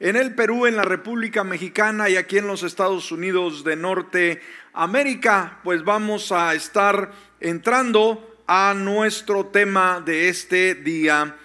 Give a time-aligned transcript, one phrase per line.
[0.00, 5.58] en el Perú, en la República Mexicana y aquí en los Estados Unidos de Norteamérica,
[5.64, 11.36] pues vamos a estar entrando a nuestro tema de este día.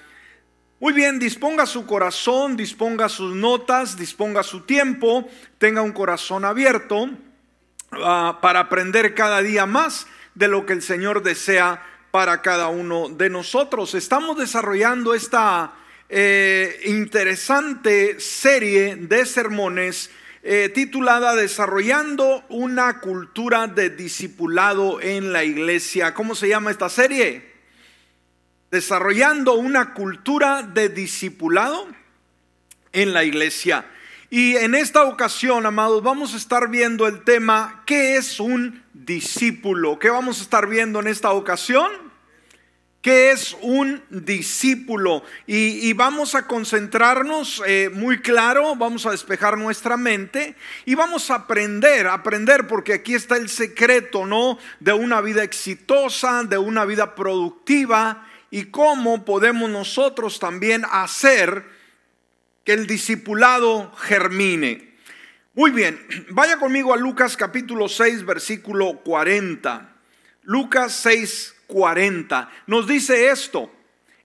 [0.80, 5.28] Muy bien, disponga su corazón, disponga sus notas, disponga su tiempo,
[5.58, 11.24] tenga un corazón abierto uh, para aprender cada día más de lo que el Señor
[11.24, 11.82] desea
[12.12, 13.96] para cada uno de nosotros.
[13.96, 15.74] Estamos desarrollando esta
[16.10, 20.10] eh, interesante serie de sermones
[20.46, 26.14] eh, titulada Desarrollando una cultura de discipulado en la iglesia.
[26.14, 27.54] ¿Cómo se llama esta serie?
[28.70, 31.88] Desarrollando una cultura de discipulado
[32.92, 33.86] en la iglesia.
[34.30, 39.98] Y en esta ocasión, amados, vamos a estar viendo el tema, ¿qué es un discípulo?
[40.00, 42.13] ¿Qué vamos a estar viendo en esta ocasión?
[43.04, 45.24] ¿Qué es un discípulo?
[45.46, 51.36] Y, vamos a concentrarnos eh, muy claro, vamos a despejar nuestra mente y vamos a
[51.36, 54.58] aprender, aprender, porque aquí está el secreto, ¿no?
[54.80, 61.66] De una vida exitosa, de una vida productiva y cómo podemos nosotros también hacer
[62.64, 64.94] que el discipulado germine.
[65.56, 66.00] Muy bien,
[66.30, 69.90] vaya conmigo a Lucas capítulo 6, versículo 40.
[70.44, 72.52] Lucas 6, 40.
[72.68, 73.72] Nos dice esto,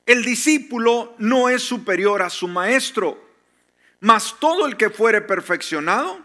[0.04, 3.26] el discípulo no es superior a su maestro,
[4.00, 6.20] mas todo el que fuere perfeccionado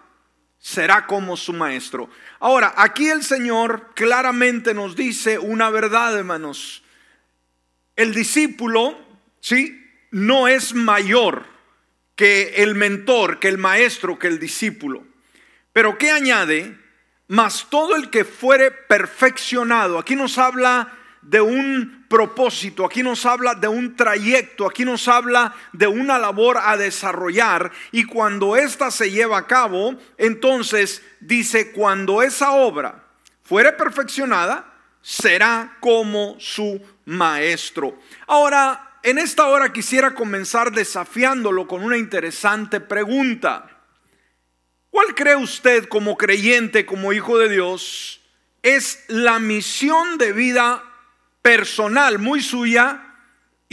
[0.60, 2.10] será como su maestro.
[2.42, 6.84] Ahora, aquí el Señor claramente nos dice una verdad, hermanos.
[7.96, 8.98] El discípulo,
[9.40, 9.82] ¿sí?
[10.12, 11.46] No es mayor
[12.16, 15.06] que el mentor, que el maestro, que el discípulo.
[15.72, 16.78] Pero ¿qué añade?
[17.28, 19.98] Mas todo el que fuere perfeccionado.
[19.98, 25.56] Aquí nos habla de un propósito, aquí nos habla de un trayecto, aquí nos habla
[25.72, 32.22] de una labor a desarrollar y cuando ésta se lleva a cabo, entonces dice, cuando
[32.22, 33.04] esa obra
[33.44, 37.98] fuere perfeccionada, será como su maestro.
[38.28, 43.70] Ahora, en esta hora quisiera comenzar desafiándolo con una interesante pregunta.
[44.90, 48.22] ¿Cuál cree usted como creyente, como hijo de Dios,
[48.62, 50.84] es la misión de vida
[51.44, 53.14] personal, muy suya,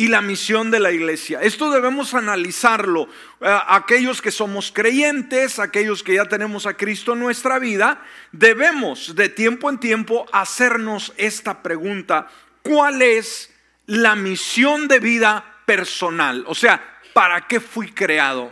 [0.00, 1.42] y la misión de la iglesia.
[1.42, 3.06] Esto debemos analizarlo.
[3.42, 9.14] Eh, aquellos que somos creyentes, aquellos que ya tenemos a Cristo en nuestra vida, debemos
[9.14, 12.28] de tiempo en tiempo hacernos esta pregunta.
[12.62, 13.52] ¿Cuál es
[13.84, 16.44] la misión de vida personal?
[16.46, 16.82] O sea,
[17.12, 18.50] ¿para qué fui creado?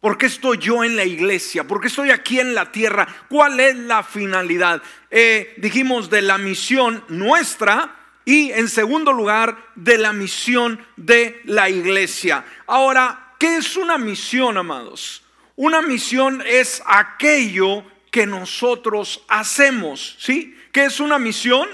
[0.00, 1.64] ¿Por qué estoy yo en la iglesia?
[1.64, 3.06] ¿Por qué estoy aquí en la tierra?
[3.28, 4.82] ¿Cuál es la finalidad?
[5.10, 11.68] Eh, dijimos de la misión nuestra, y en segundo lugar de la misión de la
[11.68, 12.44] iglesia.
[12.66, 15.24] Ahora, ¿qué es una misión, amados?
[15.56, 20.56] Una misión es aquello que nosotros hacemos, ¿sí?
[20.72, 21.68] ¿Qué es una misión?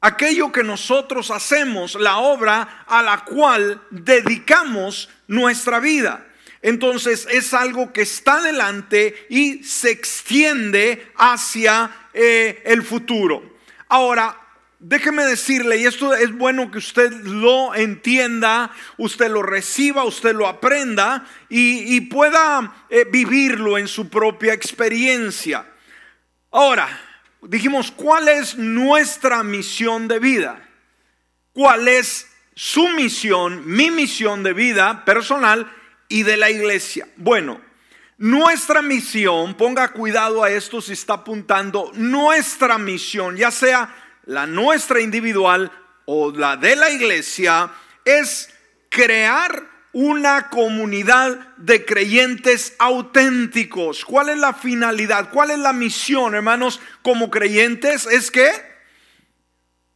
[0.00, 6.26] Aquello que nosotros hacemos, la obra a la cual dedicamos nuestra vida.
[6.60, 13.56] Entonces es algo que está delante y se extiende hacia eh, el futuro.
[13.88, 14.43] Ahora,
[14.86, 20.46] Déjeme decirle, y esto es bueno que usted lo entienda, usted lo reciba, usted lo
[20.46, 25.64] aprenda y, pueda eh, vivirlo en su propia experiencia.
[26.50, 27.00] Ahora,
[27.40, 30.68] dijimos, ¿cuál es nuestra misión de vida?
[31.54, 35.72] ¿Cuál es su misión, mi misión de vida personal
[36.08, 37.08] y de la iglesia?
[37.16, 37.58] Bueno,
[38.18, 45.00] nuestra misión, ponga cuidado a esto si está apuntando, nuestra misión, ya sea la nuestra
[45.00, 45.70] individual
[46.06, 47.70] o la de la iglesia,
[48.04, 48.50] es
[48.88, 54.04] crear una comunidad de creyentes auténticos.
[54.04, 55.30] ¿Cuál es la finalidad?
[55.30, 58.06] ¿Cuál es la misión, hermanos, como creyentes?
[58.06, 58.50] Es que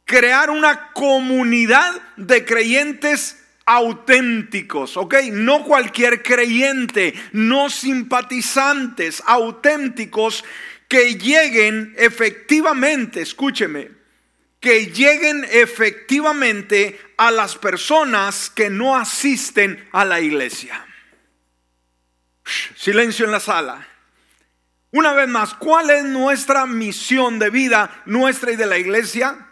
[0.05, 5.15] crear una comunidad de creyentes auténticos, ¿ok?
[5.33, 10.43] No cualquier creyente, no simpatizantes, auténticos
[10.87, 13.98] que lleguen efectivamente, escúcheme,
[14.59, 20.85] que lleguen efectivamente a las personas que no asisten a la iglesia.
[22.75, 23.87] Silencio en la sala.
[24.91, 29.47] Una vez más, ¿cuál es nuestra misión de vida, nuestra y de la iglesia?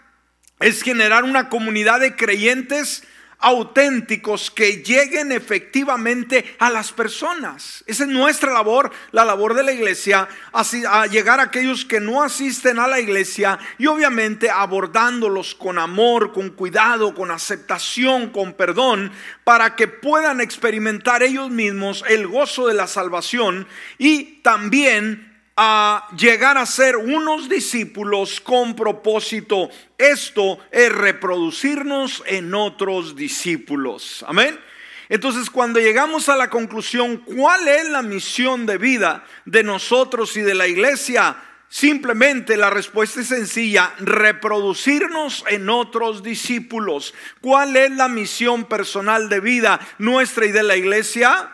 [0.59, 3.03] Es generar una comunidad de creyentes
[3.39, 7.83] auténticos que lleguen efectivamente a las personas.
[7.87, 11.99] Esa es nuestra labor, la labor de la iglesia, así, a llegar a aquellos que
[11.99, 18.53] no asisten a la iglesia y obviamente abordándolos con amor, con cuidado, con aceptación, con
[18.53, 19.11] perdón,
[19.43, 23.67] para que puedan experimentar ellos mismos el gozo de la salvación
[23.97, 29.69] y también a llegar a ser unos discípulos con propósito.
[29.97, 34.23] Esto es reproducirnos en otros discípulos.
[34.27, 34.59] Amén.
[35.09, 40.41] Entonces, cuando llegamos a la conclusión, ¿cuál es la misión de vida de nosotros y
[40.41, 41.37] de la iglesia?
[41.69, 47.15] Simplemente la respuesta es sencilla, reproducirnos en otros discípulos.
[47.41, 51.51] ¿Cuál es la misión personal de vida nuestra y de la iglesia?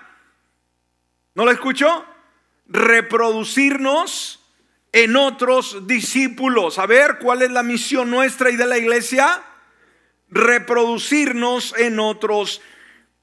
[1.35, 2.05] ¿No la escucho?
[2.73, 4.39] Reproducirnos
[4.91, 6.79] en otros discípulos.
[6.79, 9.43] A ver, ¿cuál es la misión nuestra y de la iglesia?
[10.29, 12.61] Reproducirnos en otros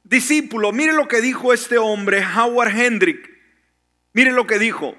[0.05, 0.73] discípulos.
[0.73, 3.29] Mire lo que dijo este hombre, Howard Hendrick.
[4.13, 4.97] Mire lo que dijo.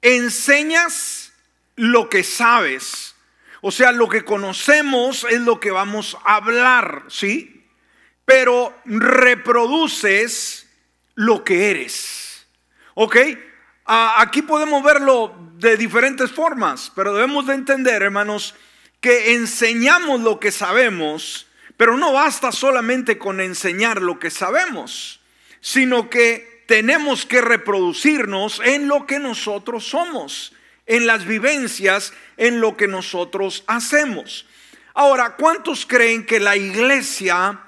[0.00, 1.32] Enseñas
[1.74, 3.16] lo que sabes.
[3.62, 7.66] O sea, lo que conocemos es lo que vamos a hablar, ¿sí?
[8.24, 10.68] Pero reproduces
[11.16, 12.46] lo que eres.
[12.94, 13.16] ¿Ok?
[13.84, 18.54] Aquí podemos verlo de diferentes formas, pero debemos de entender, hermanos,
[19.00, 21.46] que enseñamos lo que sabemos,
[21.76, 25.20] pero no basta solamente con enseñar lo que sabemos,
[25.60, 30.52] sino que tenemos que reproducirnos en lo que nosotros somos,
[30.86, 34.46] en las vivencias, en lo que nosotros hacemos.
[34.94, 37.60] Ahora, ¿cuántos creen que la iglesia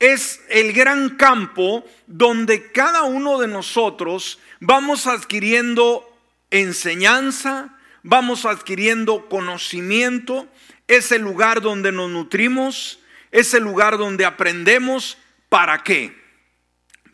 [0.00, 6.06] es el gran campo donde cada uno de nosotros vamos adquiriendo
[6.50, 10.46] enseñanza, vamos adquiriendo conocimiento,
[10.86, 15.18] es el lugar donde nos nutrimos, es el lugar donde aprendemos.
[15.48, 16.16] ¿Para qué?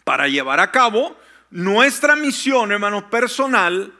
[0.04, 1.16] Para llevar a cabo
[1.50, 3.94] nuestra misión, hermanos, personal,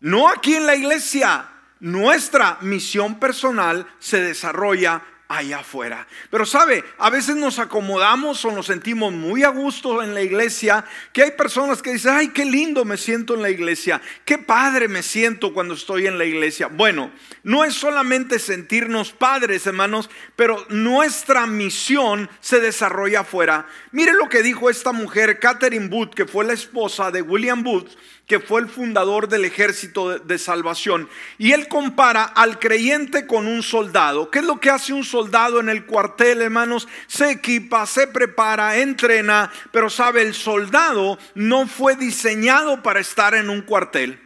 [0.00, 1.48] no aquí en la iglesia,
[1.80, 5.02] nuestra misión personal se desarrolla
[5.38, 6.06] allá afuera.
[6.30, 10.84] Pero sabe, a veces nos acomodamos o nos sentimos muy a gusto en la iglesia,
[11.12, 14.88] que hay personas que dicen, ay, qué lindo me siento en la iglesia, qué padre
[14.88, 16.68] me siento cuando estoy en la iglesia.
[16.68, 17.10] Bueno,
[17.42, 23.66] no es solamente sentirnos padres, hermanos, pero nuestra misión se desarrolla afuera.
[23.90, 27.90] Mire lo que dijo esta mujer, Catherine Booth, que fue la esposa de William Booth
[28.26, 31.08] que fue el fundador del ejército de, salvación.
[31.38, 34.30] Y él compara al creyente con un soldado.
[34.30, 36.88] ¿Qué es lo que hace un soldado en el cuartel, hermanos?
[37.06, 43.50] Se equipa, se prepara, entrena, pero sabe, el soldado no fue diseñado para estar en
[43.50, 44.20] un cuartel.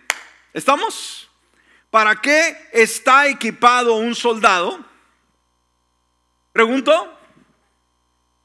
[0.52, 1.30] ¿Estamos?
[1.90, 4.84] ¿Para qué está equipado un soldado?
[6.52, 7.12] Pregunto.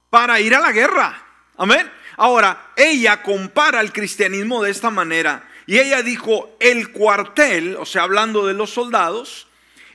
[0.09, 1.25] Para ir a la guerra.
[1.57, 2.00] Amén.
[2.21, 5.50] Ahora, ella compara el cristianismo de esta manera.
[5.65, 9.47] Y ella dijo, el cuartel, o sea, hablando de los soldados,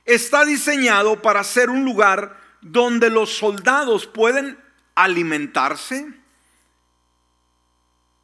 [0.05, 4.59] está diseñado para ser un lugar donde los soldados pueden
[4.97, 6.05] alimentarse,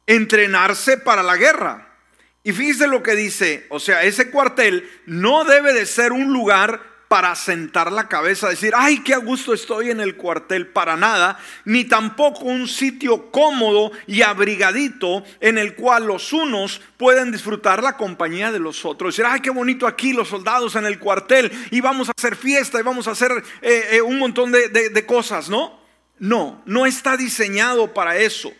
[0.05, 1.95] entrenarse para la guerra.
[2.43, 6.81] Y fíjese lo que dice, o sea, ese cuartel no debe de ser un lugar
[7.13, 11.37] para sentar la cabeza, decir, ay, qué a gusto estoy en el cuartel, para nada,
[11.63, 17.97] ni tampoco un sitio cómodo y abrigadito en el cual los unos pueden disfrutar la
[17.97, 19.13] compañía de los otros.
[19.13, 22.79] Decir, ay, qué bonito aquí los soldados en el cuartel y vamos a hacer fiesta
[22.79, 23.31] y vamos a hacer
[23.61, 25.79] eh, eh, un montón de, de cosas, ¿no?
[26.17, 28.51] No, no está diseñado para eso,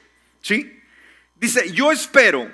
[0.41, 0.79] ¿sí?
[1.38, 2.51] Dice, yo espero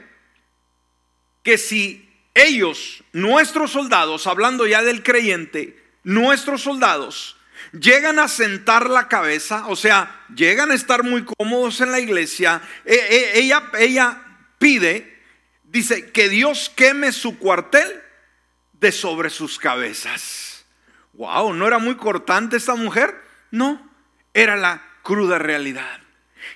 [1.43, 7.37] que si ellos, nuestros soldados, hablando ya del creyente, nuestros soldados
[7.71, 12.61] llegan a sentar la cabeza, o sea, llegan a estar muy cómodos en la iglesia,
[12.83, 14.21] e, e, ella, ella
[14.57, 15.21] pide,
[15.63, 18.01] dice, que Dios queme su cuartel
[18.73, 20.65] de sobre sus cabezas.
[21.13, 23.13] Wow, ¿no era muy cortante esta mujer?
[23.51, 23.91] No,
[24.33, 25.99] era la cruda realidad.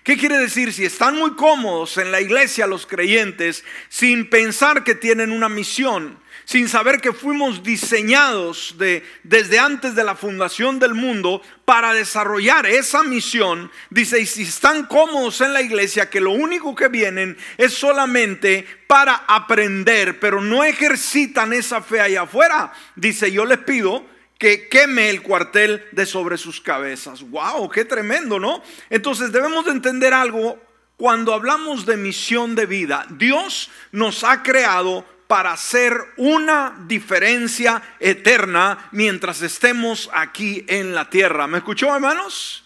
[0.04, 0.74] ¿Qué quiere decir?
[0.74, 6.20] Si están muy cómodos en la iglesia los creyentes, sin pensar que tienen una misión,
[6.46, 12.66] sin saber que fuimos diseñados de, desde antes de la fundación del mundo para desarrollar
[12.66, 13.72] esa misión.
[13.90, 18.68] Dice, y si están cómodos en la iglesia, que lo único que vienen es solamente
[18.88, 22.74] para aprender, pero no ejercitan esa fe allá afuera.
[22.96, 27.22] Dice, yo les pido que queme el cuartel de sobre sus cabezas.
[27.22, 27.70] ¡Wow!
[27.70, 28.62] ¡Qué tremendo, ¿no?
[28.90, 30.62] Entonces debemos de entender algo
[30.98, 33.06] cuando hablamos de misión de vida.
[33.10, 41.48] Dios nos ha creado para hacer una diferencia eterna mientras estemos aquí en la tierra.
[41.48, 42.64] ¿Me escuchó, hermanos?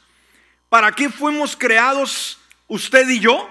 [0.69, 3.49] ¿Para qué fuimos creados usted y yo?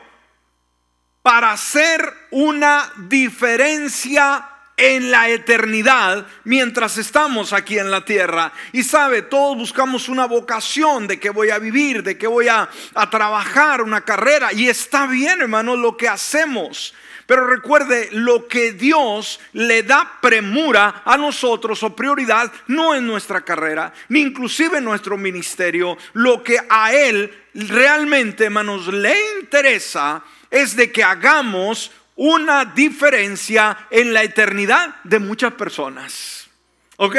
[1.22, 8.52] Para hacer una diferencia en la eternidad mientras estamos aquí en la tierra.
[8.72, 12.68] Y sabe, todos buscamos una vocación de que voy a vivir, de que voy a,
[12.94, 14.52] a trabajar una carrera.
[14.52, 16.94] Y está bien, hermano, lo que hacemos.
[17.26, 23.40] Pero recuerde, lo que Dios le da premura a nosotros o prioridad no es nuestra
[23.40, 25.98] carrera, ni inclusive nuestro ministerio.
[26.12, 34.12] Lo que a Él realmente, hermanos, le interesa es de que hagamos una diferencia en
[34.12, 36.48] la eternidad de muchas personas.
[36.96, 37.16] ¿Ok?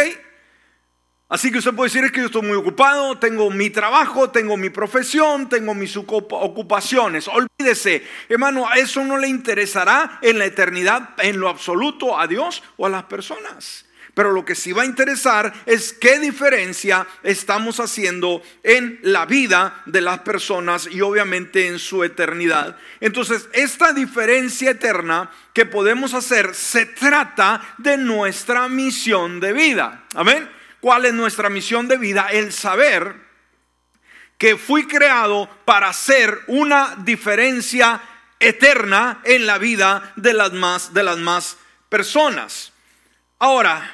[1.29, 4.55] Así que usted puede decir es que yo estoy muy ocupado, tengo mi trabajo, tengo
[4.55, 7.27] mi profesión, tengo mis ocupaciones.
[7.27, 12.85] Olvídese, hermano, eso no le interesará en la eternidad en lo absoluto a Dios o
[12.85, 13.86] a las personas.
[14.17, 19.83] Pero lo que sí va a interesar es qué diferencia estamos haciendo en la vida
[19.85, 22.79] de las personas y obviamente en su eternidad.
[22.99, 30.05] Entonces, esta diferencia eterna que podemos hacer se trata de nuestra misión de vida.
[30.15, 30.49] Amén.
[30.79, 32.29] ¿Cuál es nuestra misión de vida?
[32.31, 33.13] El saber
[34.39, 38.01] que fui creado para hacer una diferencia
[38.39, 41.57] eterna en la vida de las más, de las más
[41.87, 42.73] personas.
[43.37, 43.93] Ahora,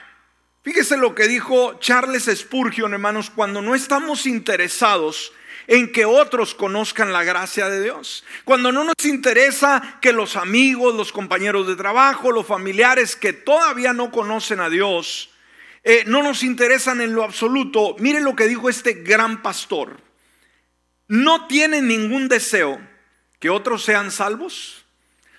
[0.63, 5.33] Fíjese lo que dijo Charles Spurgeon, hermanos, cuando no estamos interesados
[5.67, 8.23] en que otros conozcan la gracia de Dios.
[8.45, 13.91] Cuando no nos interesa que los amigos, los compañeros de trabajo, los familiares que todavía
[13.91, 15.31] no conocen a Dios,
[15.83, 17.97] eh, no nos interesan en lo absoluto.
[17.99, 19.99] Mire lo que dijo este gran pastor.
[21.09, 22.79] No tiene ningún deseo
[23.39, 24.82] que otros sean salvos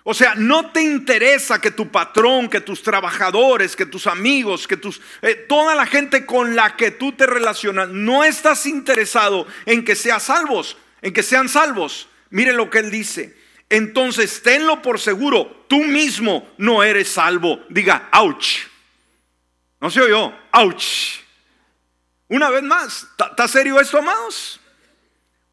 [0.06, 4.76] o sea, no te interesa que tu patrón, que tus trabajadores, que tus amigos, que
[4.76, 9.82] tus eh, toda la gente con la que tú te relacionas, no estás interesado en
[9.82, 12.06] que sean salvos, en que sean salvos.
[12.28, 13.34] Mire lo que él dice.
[13.70, 17.60] Entonces, tenlo por seguro, tú mismo no eres salvo.
[17.70, 18.66] Diga, ouch.
[19.80, 21.20] No se oyó, ouch.
[22.28, 24.60] Una vez más, ¿está serio esto, amados?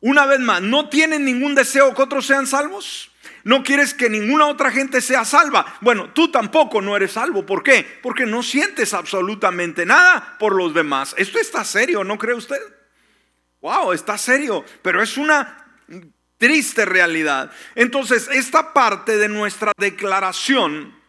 [0.02, 3.11] Una vez más, ¿no tienen ningún deseo que otros sean salvos?
[3.44, 5.78] No quieres que ninguna otra gente sea salva.
[5.82, 7.46] Bueno, tú tampoco no eres salvo.
[7.46, 8.00] ¿Por qué?
[8.02, 11.16] Porque no sientes absolutamente nada por los demás.
[11.18, 12.62] Esto está serio, ¿no cree usted?
[13.62, 14.64] Wow, está serio.
[14.82, 15.80] Pero es una
[16.38, 17.52] triste realidad.
[17.76, 21.01] Entonces, esta parte de nuestra declaración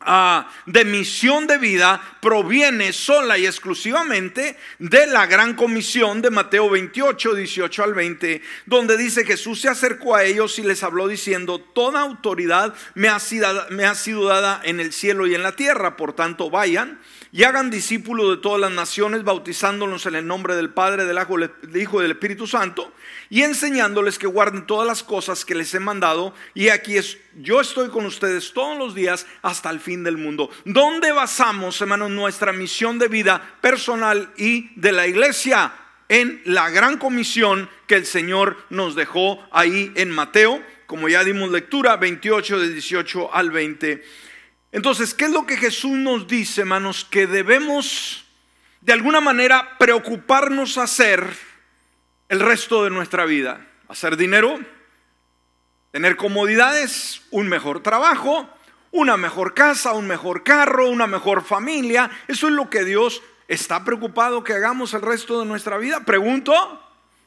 [0.00, 6.68] Ah, de misión de vida proviene sola y exclusivamente de la gran comisión de Mateo
[6.68, 11.58] 28, 18 al 20, donde dice Jesús se acercó a ellos y les habló diciendo,
[11.58, 16.50] toda autoridad me ha sido dada en el cielo y en la tierra, por tanto
[16.50, 17.00] vayan
[17.32, 21.18] y hagan discípulos de todas las naciones, bautizándolos en el nombre del Padre, del
[21.74, 22.92] Hijo y del Espíritu Santo,
[23.28, 26.34] y enseñándoles que guarden todas las cosas que les he mandado.
[26.54, 30.50] Y aquí es, yo estoy con ustedes todos los días hasta el fin del mundo.
[30.64, 35.72] ¿Dónde basamos, hermanos, nuestra misión de vida personal y de la iglesia?
[36.08, 41.50] En la gran comisión que el Señor nos dejó ahí en Mateo, como ya dimos
[41.50, 44.04] lectura, 28 de 18 al 20.
[44.76, 47.06] Entonces, ¿qué es lo que Jesús nos dice, hermanos?
[47.10, 48.26] Que debemos
[48.82, 51.34] de alguna manera preocuparnos hacer
[52.28, 53.66] el resto de nuestra vida.
[53.88, 54.60] Hacer dinero,
[55.92, 58.50] tener comodidades, un mejor trabajo,
[58.90, 62.10] una mejor casa, un mejor carro, una mejor familia.
[62.28, 66.00] Eso es lo que Dios está preocupado que hagamos el resto de nuestra vida.
[66.04, 66.85] Pregunto,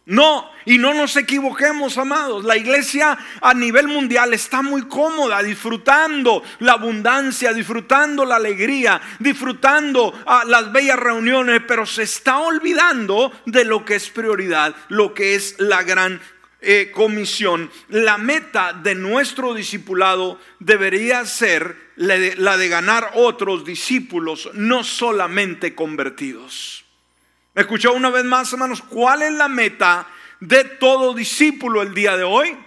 [0.09, 2.43] no, y no nos equivoquemos, amados.
[2.43, 10.19] La iglesia a nivel mundial está muy cómoda, disfrutando la abundancia, disfrutando la alegría, disfrutando
[10.25, 15.35] ah, las bellas reuniones, pero se está olvidando de lo que es prioridad, lo que
[15.35, 16.19] es la gran
[16.59, 17.69] eh, comisión.
[17.89, 26.88] La meta de nuestro discipulado debería ser la de ganar otros discípulos, no solamente convertidos.
[27.53, 28.81] ¿Me escuchó una vez más, hermanos?
[28.81, 30.07] ¿Cuál es la meta
[30.39, 32.57] de todo discípulo el día de hoy?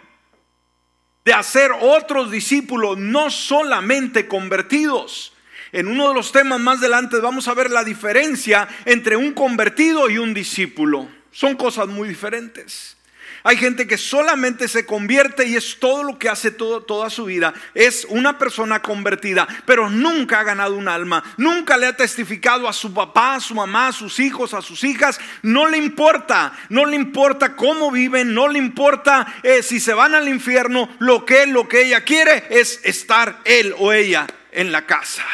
[1.25, 5.33] De hacer otros discípulos no solamente convertidos.
[5.71, 10.11] En uno de los temas más adelante vamos a ver la diferencia entre un convertido
[10.11, 11.09] y un discípulo.
[11.31, 12.97] Son cosas muy diferentes.
[13.45, 17.53] Hay gente que solamente se convierte y es todo lo que hace toda su vida.
[17.75, 21.25] Es una persona convertida, pero nunca ha ganado un alma.
[21.37, 24.85] Nunca le ha testificado a su papá, a su mamá, a sus hijos, a sus
[24.85, 25.21] hijas.
[25.43, 26.53] No le importa.
[26.69, 28.33] No le importa cómo viven.
[28.33, 30.89] No le importa eh, si se van al infierno.
[31.01, 35.25] Lo que lo que ella quiere es estar él o ella en la casa.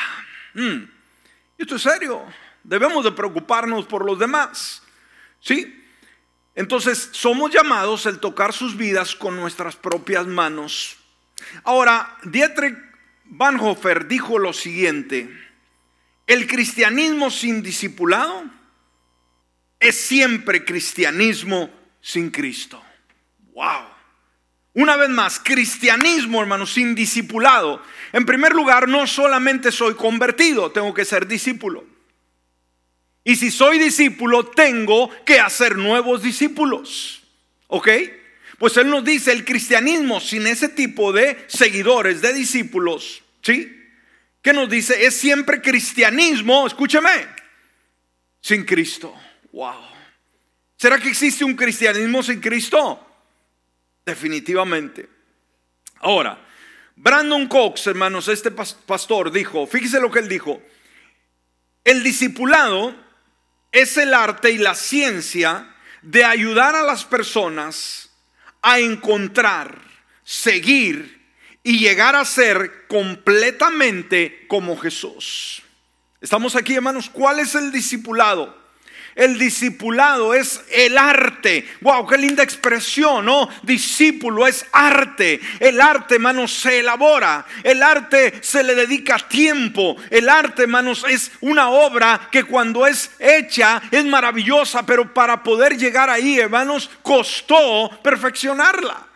[0.55, 0.85] Mm.
[1.59, 2.25] Esto es serio.
[2.63, 4.83] Debemos de preocuparnos por los demás.
[5.41, 5.75] ¿Sí?
[6.59, 10.97] Entonces somos llamados el tocar sus vidas con nuestras propias manos.
[11.63, 12.77] Ahora, Dietrich
[13.27, 15.31] Bonhoeffer dijo lo siguiente,
[16.27, 18.43] el cristianismo sin discipulado
[19.79, 22.83] es siempre cristianismo sin Cristo.
[23.55, 23.85] Wow.
[24.75, 27.81] Una vez más, cristianismo, hermano, sin discipulado.
[28.13, 31.98] En primer lugar, no solamente soy convertido, tengo que ser discípulo.
[33.25, 37.23] Y si soy discípulo, tengo que hacer nuevos discípulos.
[37.67, 37.89] ¿Ok?
[38.59, 43.75] Pues Él nos dice, el cristianismo sin ese tipo de seguidores, de discípulos, ¿sí?
[44.43, 45.07] ¿Qué nos dice?
[45.07, 47.27] Es siempre cristianismo, escúcheme,
[48.41, 49.15] sin Cristo.
[49.53, 49.81] Wow.
[50.77, 53.05] ¿Será que existe un cristianismo sin Cristo?
[54.05, 55.09] Definitivamente.
[56.01, 56.45] Ahora,
[56.97, 60.61] Brandon Cox, hermanos, este pastor dijo, fíjese lo que él dijo,
[61.85, 62.95] el discipulado
[63.73, 68.11] es el arte y la ciencia de ayudar a las personas
[68.63, 69.81] a encontrar,
[70.25, 71.27] seguir
[71.63, 75.63] y llegar a ser completamente como Jesús.
[76.21, 77.11] Estamos aquí, hermanos.
[77.11, 78.57] ¿Cuál es el discipulado?
[79.19, 81.69] El discipulado es el arte.
[81.81, 83.49] Wow, qué linda expresión, ¿no?
[83.65, 85.41] Discípulo es arte.
[85.59, 87.45] El arte, hermanos, se elabora.
[87.65, 89.97] El arte se le dedica tiempo.
[90.09, 95.77] El arte, hermanos, es una obra que cuando es hecha es maravillosa, pero para poder
[95.77, 99.08] llegar ahí, hermanos, costó perfeccionarla.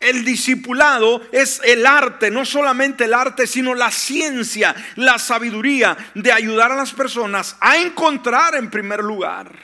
[0.00, 6.32] El discipulado es el arte, no solamente el arte, sino la ciencia, la sabiduría de
[6.32, 9.54] ayudar a las personas a encontrar en primer lugar.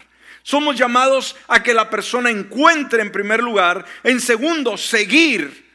[0.42, 5.72] Somos llamados a que la persona encuentre en primer lugar, en segundo, seguir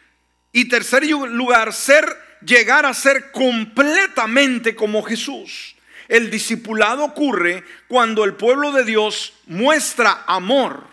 [0.51, 2.05] y tercer lugar, ser
[2.45, 5.75] llegar a ser completamente como Jesús.
[6.07, 10.85] El discipulado ocurre cuando el pueblo de Dios muestra amor,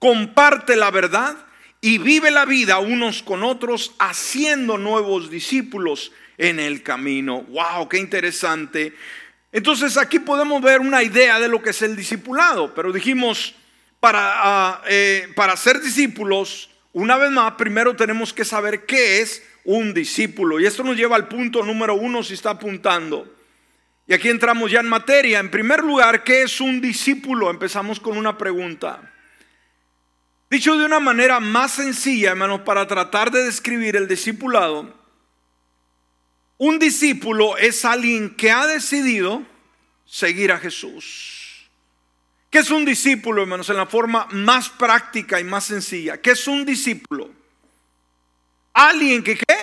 [0.00, 1.45] comparte la verdad
[1.86, 7.42] y vive la vida unos con otros haciendo nuevos discípulos en el camino.
[7.42, 7.88] ¡Wow!
[7.88, 8.92] ¡Qué interesante!
[9.52, 13.54] Entonces aquí podemos ver una idea de lo que es el discipulado, pero dijimos,
[14.00, 19.44] para, ah, eh, para ser discípulos, una vez más, primero tenemos que saber qué es
[19.62, 20.58] un discípulo.
[20.58, 23.32] Y esto nos lleva al punto número uno si está apuntando.
[24.08, 25.38] Y aquí entramos ya en materia.
[25.38, 27.48] En primer lugar, ¿qué es un discípulo?
[27.48, 29.12] Empezamos con una pregunta.
[30.56, 34.90] Dicho de una manera más sencilla, hermanos, para tratar de describir el discipulado,
[36.56, 39.42] un discípulo es alguien que ha decidido
[40.06, 41.68] seguir a Jesús.
[42.48, 43.68] ¿Qué es un discípulo, hermanos?
[43.68, 46.22] En la forma más práctica y más sencilla.
[46.22, 47.30] ¿Qué es un discípulo?
[48.72, 49.58] Alguien que ¿qué?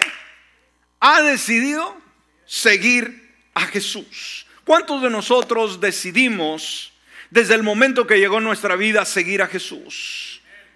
[1.00, 1.98] ha decidido
[2.46, 4.46] seguir a Jesús.
[4.64, 6.94] ¿Cuántos de nosotros decidimos
[7.32, 10.33] desde el momento que llegó nuestra vida seguir a Jesús?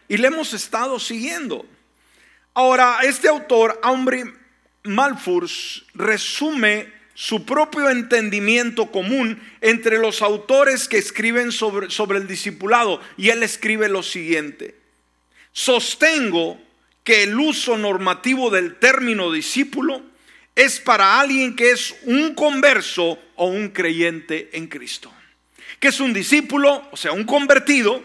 [0.07, 1.65] Y le hemos estado siguiendo.
[2.53, 4.23] Ahora, este autor, Aubrey
[4.83, 13.01] Malfurs, resume su propio entendimiento común entre los autores que escriben sobre, sobre el discipulado
[13.17, 14.75] y él escribe lo siguiente.
[15.51, 16.59] Sostengo
[17.03, 20.03] que el uso normativo del término discípulo
[20.55, 25.11] es para alguien que es un converso o un creyente en Cristo.
[25.79, 28.03] Que es un discípulo, o sea, un convertido,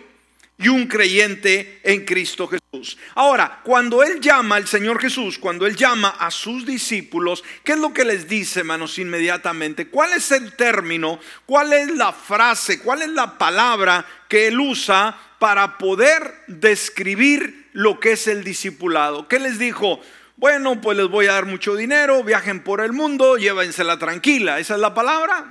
[0.63, 2.97] y un creyente en Cristo Jesús.
[3.15, 7.79] Ahora, cuando Él llama al Señor Jesús, cuando Él llama a sus discípulos, ¿qué es
[7.79, 9.89] lo que les dice, hermanos, inmediatamente?
[9.89, 11.19] ¿Cuál es el término?
[11.47, 12.79] ¿Cuál es la frase?
[12.79, 19.27] ¿Cuál es la palabra que Él usa para poder describir lo que es el discipulado?
[19.27, 20.01] ¿Qué les dijo?
[20.37, 24.61] Bueno, pues les voy a dar mucho dinero, viajen por el mundo, llévensela tranquila.
[24.61, 25.49] ¿Esa es la palabra?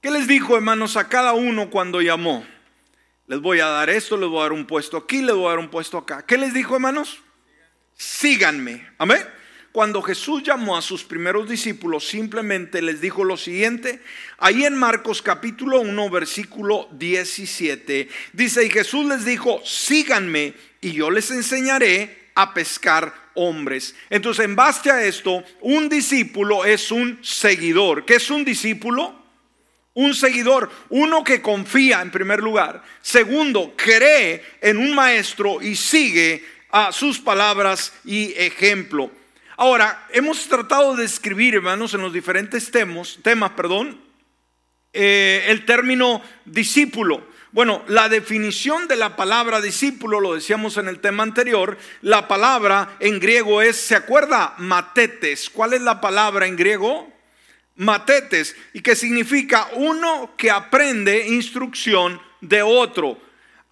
[0.00, 2.44] ¿Qué les dijo, hermanos, a cada uno cuando llamó?
[3.30, 5.50] Les voy a dar esto, les voy a dar un puesto aquí, les voy a
[5.50, 6.26] dar un puesto acá.
[6.26, 7.20] ¿Qué les dijo, hermanos?
[7.96, 8.88] Síganme.
[8.98, 9.24] Amén.
[9.70, 14.02] Cuando Jesús llamó a sus primeros discípulos, simplemente les dijo lo siguiente.
[14.38, 21.08] Ahí en Marcos capítulo 1, versículo 17, dice, y Jesús les dijo, síganme y yo
[21.08, 23.94] les enseñaré a pescar hombres.
[24.10, 28.04] Entonces, en base a esto, un discípulo es un seguidor.
[28.04, 29.19] ¿Qué es un discípulo?
[29.94, 32.82] Un seguidor, uno que confía en primer lugar.
[33.02, 39.10] Segundo, cree en un maestro y sigue a sus palabras y ejemplo.
[39.56, 44.00] Ahora, hemos tratado de escribir, hermanos, en los diferentes temas, temas perdón,
[44.92, 47.28] eh, el término discípulo.
[47.52, 52.96] Bueno, la definición de la palabra discípulo, lo decíamos en el tema anterior, la palabra
[53.00, 54.54] en griego es, ¿se acuerda?
[54.58, 55.50] Matetes.
[55.50, 57.12] ¿Cuál es la palabra en griego?
[57.76, 63.18] Matetes, y que significa uno que aprende instrucción de otro.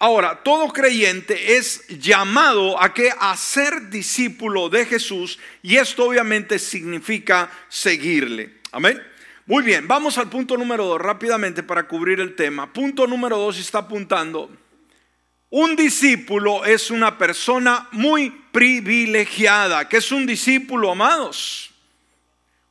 [0.00, 6.60] Ahora, todo creyente es llamado a que a ser discípulo de Jesús y esto obviamente
[6.60, 8.58] significa seguirle.
[8.70, 9.02] Amén.
[9.44, 12.72] Muy bien, vamos al punto número dos rápidamente para cubrir el tema.
[12.72, 14.50] Punto número dos está apuntando.
[15.50, 19.88] Un discípulo es una persona muy privilegiada.
[19.88, 21.70] ¿Qué es un discípulo, amados?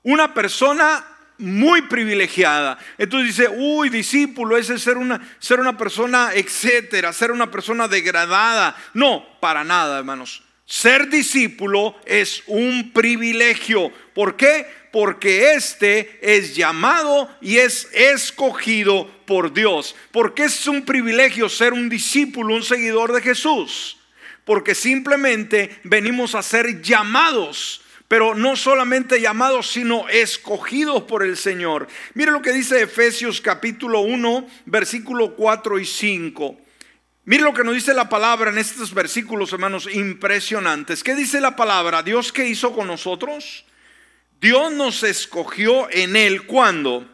[0.04, 1.06] Una persona
[1.38, 2.78] muy privilegiada.
[2.98, 7.88] Entonces dice, uy, discípulo, ese es ser una, ser una persona, etcétera, ser una persona
[7.88, 8.76] degradada.
[8.94, 10.44] No, para nada, hermanos.
[10.66, 13.90] Ser discípulo es un privilegio.
[14.14, 14.68] ¿Por qué?
[14.92, 19.96] Porque este es llamado y es escogido por Dios.
[20.12, 23.98] Porque es un privilegio ser un discípulo, un seguidor de Jesús.
[24.44, 31.88] Porque simplemente venimos a ser llamados pero no solamente llamados, sino escogidos por el Señor.
[32.14, 36.58] Mire lo que dice Efesios capítulo 1, versículo 4 y 5.
[37.26, 41.04] Mire lo que nos dice la palabra en estos versículos, hermanos, impresionantes.
[41.04, 42.02] ¿Qué dice la palabra?
[42.02, 43.66] Dios qué hizo con nosotros?
[44.40, 47.06] Dios nos escogió en Él cuando,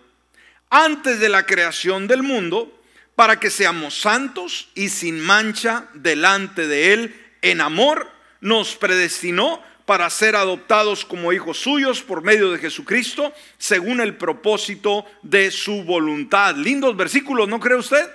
[0.70, 2.80] antes de la creación del mundo,
[3.16, 10.10] para que seamos santos y sin mancha delante de Él, en amor, nos predestinó para
[10.10, 16.56] ser adoptados como hijos suyos por medio de Jesucristo, según el propósito de su voluntad.
[16.56, 18.10] Lindos versículos, ¿no cree usted?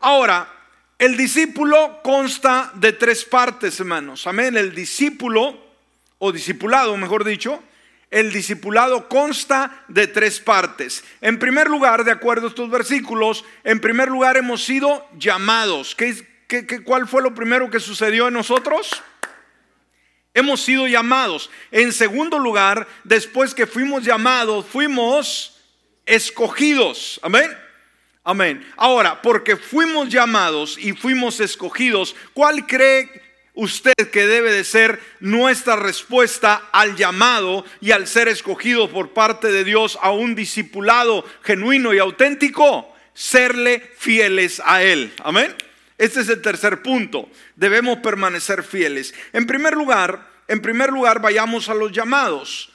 [0.00, 0.52] Ahora,
[0.98, 4.26] el discípulo consta de tres partes, hermanos.
[4.26, 4.56] Amén.
[4.56, 5.58] El discípulo,
[6.18, 7.62] o discipulado, mejor dicho,
[8.10, 11.04] el discipulado consta de tres partes.
[11.20, 15.94] En primer lugar, de acuerdo a estos versículos, en primer lugar hemos sido llamados.
[15.94, 19.02] ¿Qué, qué, cuál fue lo primero que sucedió en nosotros?
[20.36, 21.48] Hemos sido llamados.
[21.70, 25.62] En segundo lugar, después que fuimos llamados, fuimos
[26.04, 27.18] escogidos.
[27.22, 27.56] Amén.
[28.22, 28.62] Amén.
[28.76, 33.08] Ahora, porque fuimos llamados y fuimos escogidos, ¿cuál cree
[33.54, 39.50] usted que debe de ser nuestra respuesta al llamado y al ser escogido por parte
[39.50, 42.94] de Dios a un discipulado genuino y auténtico?
[43.14, 45.14] Serle fieles a Él.
[45.24, 45.56] Amén.
[45.98, 47.28] Este es el tercer punto.
[47.54, 49.14] Debemos permanecer fieles.
[49.32, 52.70] En primer lugar, en primer lugar, vayamos a los llamados.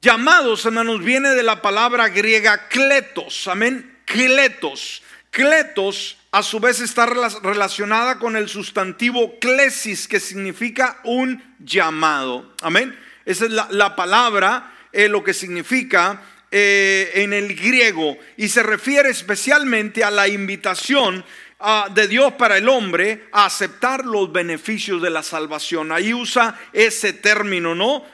[0.00, 3.46] Llamados, hermanos, viene de la palabra griega kletos.
[3.48, 5.02] Amén kletos.
[5.30, 12.54] Kletos a su vez está relacionada con el sustantivo klesis, que significa un llamado.
[12.60, 12.98] Amén.
[13.24, 19.08] Esa es la, palabra, eh, lo que significa eh, en el griego, y se refiere
[19.08, 21.24] especialmente a la invitación
[21.62, 25.92] ah, de Dios para el hombre a aceptar los beneficios de la salvación.
[25.92, 28.04] Ahí usa ese término, ¿no?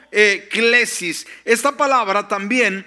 [0.49, 1.27] Klesis.
[1.43, 2.85] Esta palabra también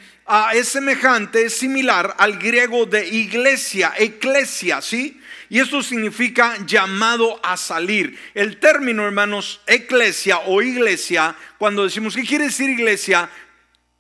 [0.55, 5.21] es semejante, es similar al griego de iglesia, eclesia, ¿sí?
[5.53, 8.19] Y esto significa llamado a salir.
[8.33, 13.29] El término, hermanos, eclesia o iglesia, cuando decimos, ¿qué quiere decir iglesia?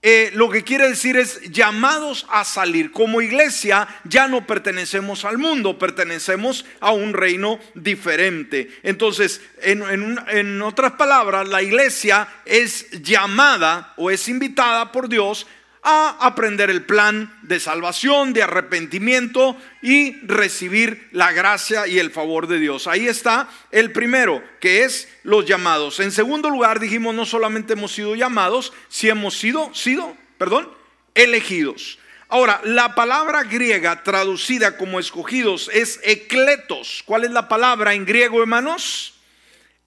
[0.04, 2.90] Eh, lo que quiere decir es llamados a salir.
[2.90, 8.68] Como iglesia ya no pertenecemos al mundo, pertenecemos a un reino diferente.
[8.82, 15.46] Entonces, en otras palabras, la iglesia es llamada o es invitada por Dios
[15.82, 22.46] a aprender el plan de salvación, de arrepentimiento y recibir la gracia y el favor
[22.46, 22.86] de Dios.
[22.86, 25.98] Ahí está el primero, que es los llamados.
[25.98, 30.70] En segundo lugar, dijimos, no solamente hemos sido llamados, si hemos sido, sido, perdón,
[31.14, 31.98] elegidos.
[32.28, 37.02] Ahora, la palabra griega traducida como escogidos es ecletos.
[37.04, 39.14] ¿Cuál es la palabra en griego, hermanos?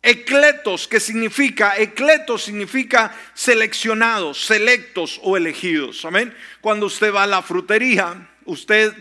[0.08, 6.06] Ecletos, que significa, ecletos significa seleccionados, selectos o elegidos.
[6.06, 6.32] Amén.
[6.62, 8.94] Cuando usted va a la frutería, usted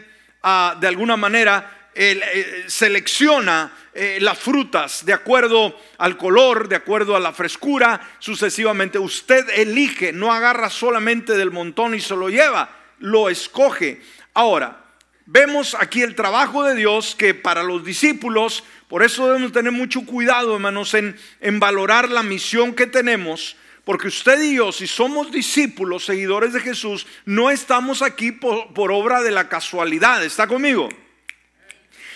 [0.43, 7.15] ah, de alguna manera eh, selecciona eh, las frutas de acuerdo al color, de acuerdo
[7.15, 8.99] a la frescura, sucesivamente.
[8.99, 14.01] Usted elige, no agarra solamente del montón y se lo lleva, lo escoge.
[14.33, 14.84] Ahora,
[15.27, 20.05] vemos aquí el trabajo de Dios que para los discípulos por eso debemos tener mucho
[20.05, 21.17] cuidado, hermanos, en,
[21.59, 23.57] valorar la misión que tenemos.
[23.85, 29.21] Porque usted y yo, si somos discípulos, seguidores de Jesús, no estamos aquí por obra
[29.23, 30.25] de la casualidad.
[30.25, 30.89] ¿Está conmigo?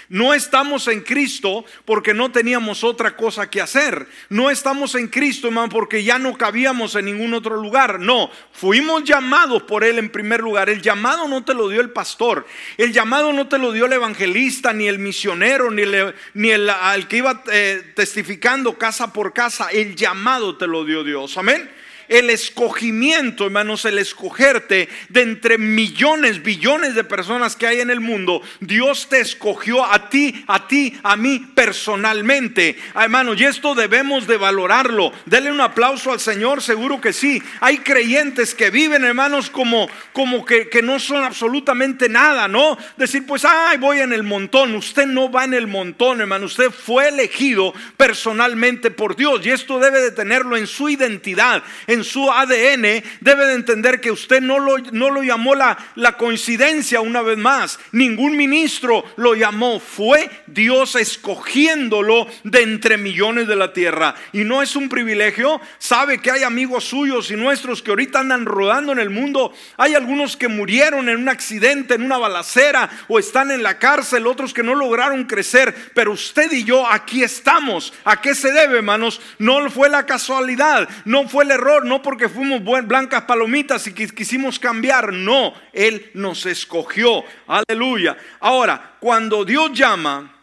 [0.09, 4.07] No estamos en Cristo porque no teníamos otra cosa que hacer.
[4.31, 8.01] No estamos en Cristo, hermano, porque ya no cabíamos en ningún otro lugar.
[8.01, 10.71] No, fuimos llamados por Él en primer lugar.
[10.71, 12.47] El llamado no te lo dio el pastor.
[12.79, 16.71] El llamado no te lo dio el evangelista, ni el misionero, ni el, ni el
[16.71, 19.69] al que iba eh, testificando casa por casa.
[19.71, 21.37] El llamado te lo dio Dios.
[21.37, 21.78] Amén.
[22.09, 28.01] El escogimiento, hermanos, el escogerte de entre millones, billones de personas que hay en el
[28.01, 28.43] mundo.
[28.61, 32.79] Dios te escogió a ti, a ti, a mí personalmente.
[32.95, 35.13] Ah, hermanos, y esto debemos de valorarlo.
[35.27, 37.43] Denle un aplauso al Señor, seguro que sí.
[37.61, 42.79] Hay creyentes que viven, hermanos, como, como que, que no son absolutamente nada, ¿no?
[42.97, 44.75] Decir, pues, ay, voy en el montón.
[44.75, 46.47] Usted no va en el montón, hermano.
[46.47, 49.45] Usted fue elegido personalmente por Dios.
[49.45, 53.03] Y esto debe de tenerlo en su identidad, en su ADN.
[53.21, 57.39] Debe de entender que usted no lo, no lo llamó la, la coincidencia una vez
[57.39, 57.79] más.
[57.93, 59.81] Ningún ministro lo llamó.
[59.81, 64.15] Fue Dios escogiéndolo de entre millones de la tierra.
[64.33, 65.61] Y no es un privilegio.
[65.79, 69.53] Sabe que hay amigos suyos y nuestros que ahorita andan rodando en el mundo.
[69.77, 74.27] Hay algunos que murieron en un accidente, en una balacera o están en la cárcel,
[74.27, 75.75] otros que no lograron crecer.
[75.95, 77.93] Pero usted y yo aquí estamos.
[78.05, 79.21] ¿A qué se debe, hermanos?
[79.39, 84.59] No fue la casualidad, no fue el error, no porque fuimos blancas palomitas y quisimos
[84.59, 85.13] cambiar.
[85.13, 87.25] No, Él nos escogió.
[87.47, 88.17] Aleluya.
[88.41, 90.37] Ahora, cuando Dios llama,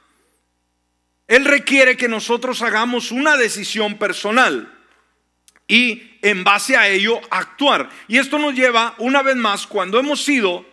[1.27, 4.71] Él requiere que nosotros hagamos una decisión personal
[5.67, 7.89] y en base a ello actuar.
[8.07, 10.65] Y esto nos lleva una vez más, cuando hemos sido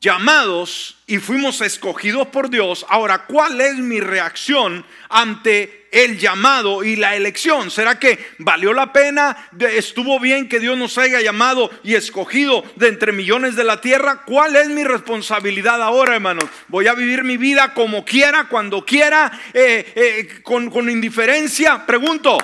[0.00, 6.96] llamados y fuimos escogidos por Dios, ahora, ¿cuál es mi reacción ante el llamado y
[6.96, 7.70] la elección?
[7.70, 9.48] ¿Será que valió la pena?
[9.58, 14.22] ¿Estuvo bien que Dios nos haya llamado y escogido de entre millones de la tierra?
[14.24, 16.44] ¿Cuál es mi responsabilidad ahora, hermanos?
[16.68, 21.86] ¿Voy a vivir mi vida como quiera, cuando quiera, eh, eh, con, con indiferencia?
[21.86, 22.38] Pregunto.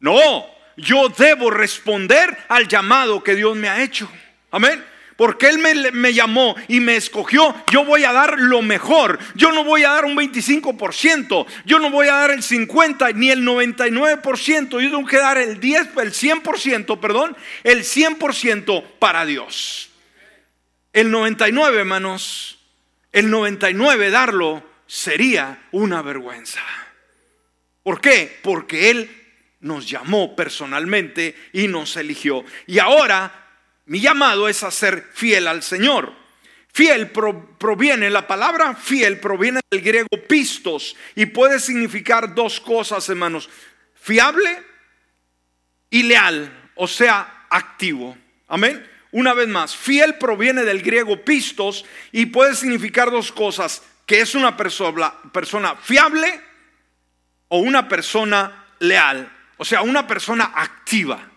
[0.00, 4.10] No, yo debo responder al llamado que Dios me ha hecho.
[4.50, 4.93] Amén.
[5.16, 5.58] Porque Él
[5.92, 9.18] me, llamó y me escogió, yo voy a dar lo mejor.
[9.34, 13.30] Yo no voy a dar un 25%, yo no voy a dar el 50% ni
[13.30, 19.90] el 99%, yo tengo que dar el 10, el 100%, perdón, el 100% para Dios.
[20.92, 22.58] El 99, hermanos,
[23.12, 26.60] el 99 darlo sería una vergüenza.
[27.84, 28.40] ¿Por qué?
[28.42, 29.10] Porque Él
[29.60, 32.44] nos llamó personalmente y nos eligió.
[32.66, 33.43] Y ahora
[33.86, 36.12] mi llamado es a ser fiel al Señor.
[36.72, 43.48] Fiel proviene, la palabra fiel proviene del griego pistos y puede significar dos cosas, hermanos.
[43.94, 44.60] Fiable
[45.90, 48.16] y leal, o sea, activo.
[48.48, 48.84] Amén.
[49.12, 54.34] Una vez más, fiel proviene del griego pistos y puede significar dos cosas, que es
[54.34, 56.40] una persona, persona fiable
[57.46, 61.30] o una persona leal, o sea, una persona activa.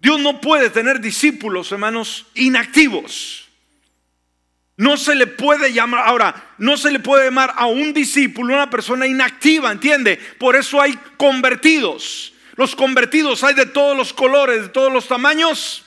[0.00, 3.48] Dios no puede tener discípulos, hermanos, inactivos.
[4.78, 8.70] No se le puede llamar, ahora, no se le puede llamar a un discípulo una
[8.70, 10.16] persona inactiva, ¿entiende?
[10.38, 12.32] Por eso hay convertidos.
[12.56, 15.84] Los convertidos hay de todos los colores, de todos los tamaños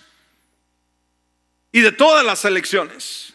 [1.71, 3.33] y de todas las elecciones.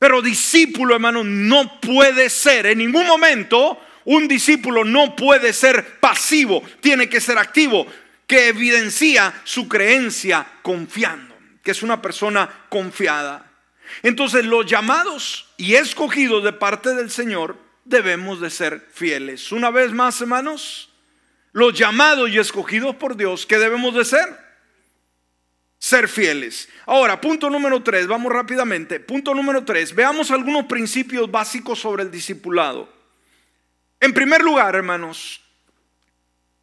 [0.00, 6.62] Pero discípulo, hermano, no puede ser en ningún momento un discípulo no puede ser pasivo,
[6.80, 7.86] tiene que ser activo
[8.32, 13.52] que evidencia su creencia confiando, que es una persona confiada.
[14.02, 19.52] Entonces los llamados y escogidos de parte del Señor debemos de ser fieles.
[19.52, 20.88] Una vez más, hermanos,
[21.52, 24.34] los llamados y escogidos por Dios, ¿qué debemos de ser?
[25.78, 26.70] Ser fieles.
[26.86, 28.98] Ahora, punto número tres, vamos rápidamente.
[28.98, 32.90] Punto número tres, veamos algunos principios básicos sobre el discipulado.
[34.00, 35.41] En primer lugar, hermanos,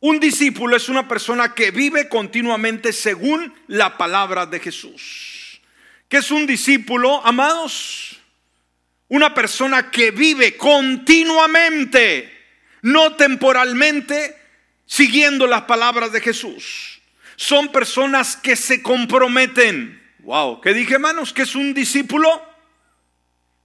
[0.02, 5.60] un discípulo es una persona que vive continuamente según la palabra de Jesús.
[6.08, 8.18] ¿Qué es un discípulo, amados?
[9.10, 12.32] Una persona que vive continuamente,
[12.82, 14.38] no temporalmente,
[14.86, 17.02] siguiendo las palabras de Jesús.
[17.36, 20.02] Son personas que se comprometen.
[20.20, 21.34] Wow, ¿qué dije, hermanos?
[21.34, 22.42] ¿Qué es un discípulo?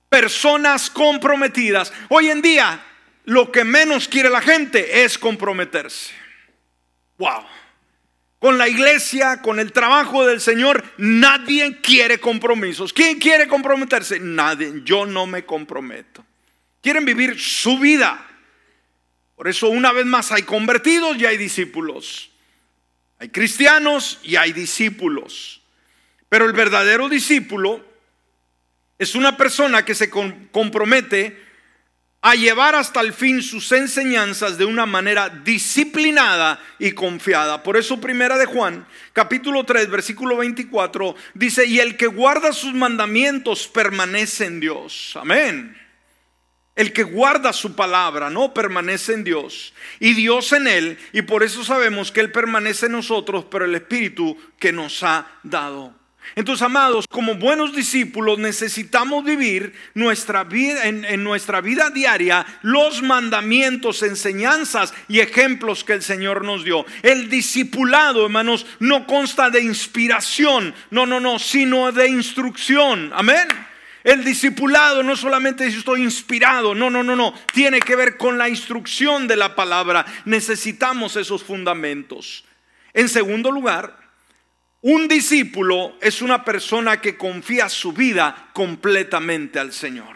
[0.08, 1.92] Personas comprometidas.
[2.08, 2.84] Hoy en día,
[3.24, 6.23] lo que menos quiere la gente es comprometerse.
[7.18, 7.44] Wow.
[8.38, 12.92] Con la iglesia, con el trabajo del Señor, nadie quiere compromisos.
[12.92, 14.20] ¿Quién quiere comprometerse?
[14.20, 14.82] Nadie.
[14.84, 16.24] Yo no me comprometo.
[16.82, 18.26] Quieren vivir su vida.
[19.36, 22.30] Por eso una vez más hay convertidos y hay discípulos.
[23.18, 25.62] Hay cristianos y hay discípulos.
[26.28, 27.84] Pero el verdadero discípulo
[28.98, 31.43] es una persona que se compromete
[32.26, 37.62] a llevar hasta el fin sus enseñanzas de una manera disciplinada y confiada.
[37.62, 42.72] Por eso primera de Juan, capítulo 3, versículo 24, dice, y el que guarda sus
[42.72, 45.12] mandamientos permanece en Dios.
[45.20, 45.76] Amén.
[46.74, 51.42] El que guarda su palabra, no permanece en Dios y Dios en él, y por
[51.42, 56.03] eso sabemos que Él permanece en nosotros, pero el Espíritu que nos ha dado.
[56.36, 64.02] Entonces, amados, como buenos discípulos necesitamos vivir nuestra vida, en, nuestra vida diaria los mandamientos,
[64.02, 66.84] enseñanzas y ejemplos que el Señor nos dio.
[67.02, 73.12] El discipulado, hermanos, no consta de inspiración, no, no, no, sino de instrucción.
[73.14, 73.46] Amén.
[74.04, 78.36] El discipulado no solamente si estoy inspirado, no, no, no, no, tiene que ver con
[78.36, 80.04] la instrucción de la palabra.
[80.26, 82.44] Necesitamos esos fundamentos.
[82.92, 84.03] En segundo lugar,
[84.84, 90.14] un discípulo es una persona que confía su vida completamente al Señor.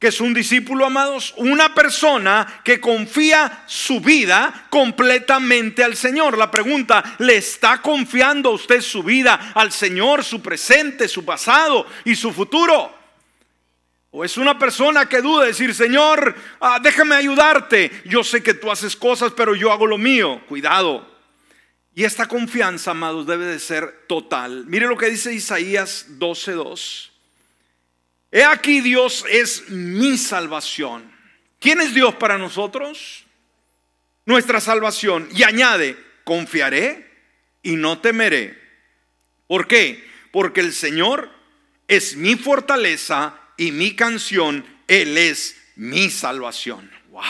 [0.00, 1.32] ¿Qué es un discípulo, amados?
[1.36, 6.36] Una persona que confía su vida completamente al Señor.
[6.36, 12.16] La pregunta, ¿le está confiando usted su vida al Señor, su presente, su pasado y
[12.16, 12.92] su futuro?
[14.10, 18.02] ¿O es una persona que duda decir, Señor, ah, déjame ayudarte?
[18.06, 20.40] Yo sé que tú haces cosas, pero yo hago lo mío.
[20.48, 21.15] Cuidado.
[21.96, 24.66] Y esta confianza, amados, debe de ser total.
[24.66, 27.10] Mire lo que dice Isaías 12:2.
[28.30, 31.10] He aquí Dios es mi salvación.
[31.58, 33.24] ¿Quién es Dios para nosotros?
[34.26, 35.26] Nuestra salvación.
[35.32, 37.10] Y añade, confiaré
[37.62, 38.62] y no temeré.
[39.46, 40.06] ¿Por qué?
[40.32, 41.30] Porque el Señor
[41.88, 44.66] es mi fortaleza y mi canción.
[44.86, 46.90] Él es mi salvación.
[47.08, 47.22] Wow.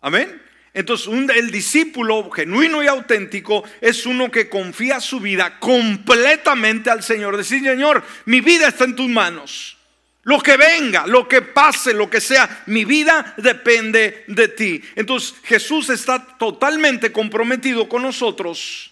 [0.00, 0.43] Amén.
[0.74, 7.36] Entonces, el discípulo genuino y auténtico es uno que confía su vida completamente al Señor.
[7.36, 9.78] Decir, Señor, mi vida está en tus manos.
[10.24, 14.82] Lo que venga, lo que pase, lo que sea, mi vida depende de ti.
[14.96, 18.90] Entonces Jesús está totalmente comprometido con nosotros.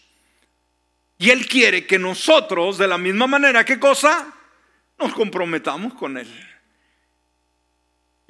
[1.18, 4.32] Y Él quiere que nosotros, de la misma manera, ¿qué cosa?
[4.98, 6.51] Nos comprometamos con Él.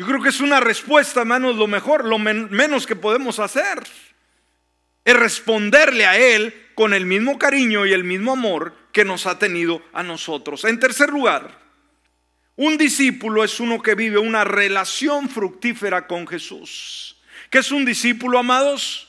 [0.03, 3.85] Yo creo que es una respuesta, hermanos, lo mejor, lo menos que podemos hacer.
[5.05, 9.39] Es responderle a Él con el mismo cariño y el mismo amor que nos ha
[9.39, 10.65] tenido a nosotros.
[10.65, 11.57] En tercer lugar,
[12.57, 17.23] un discípulo es uno que vive una relación fructífera con Jesús.
[17.49, 19.09] ¿Qué es un discípulo, amados?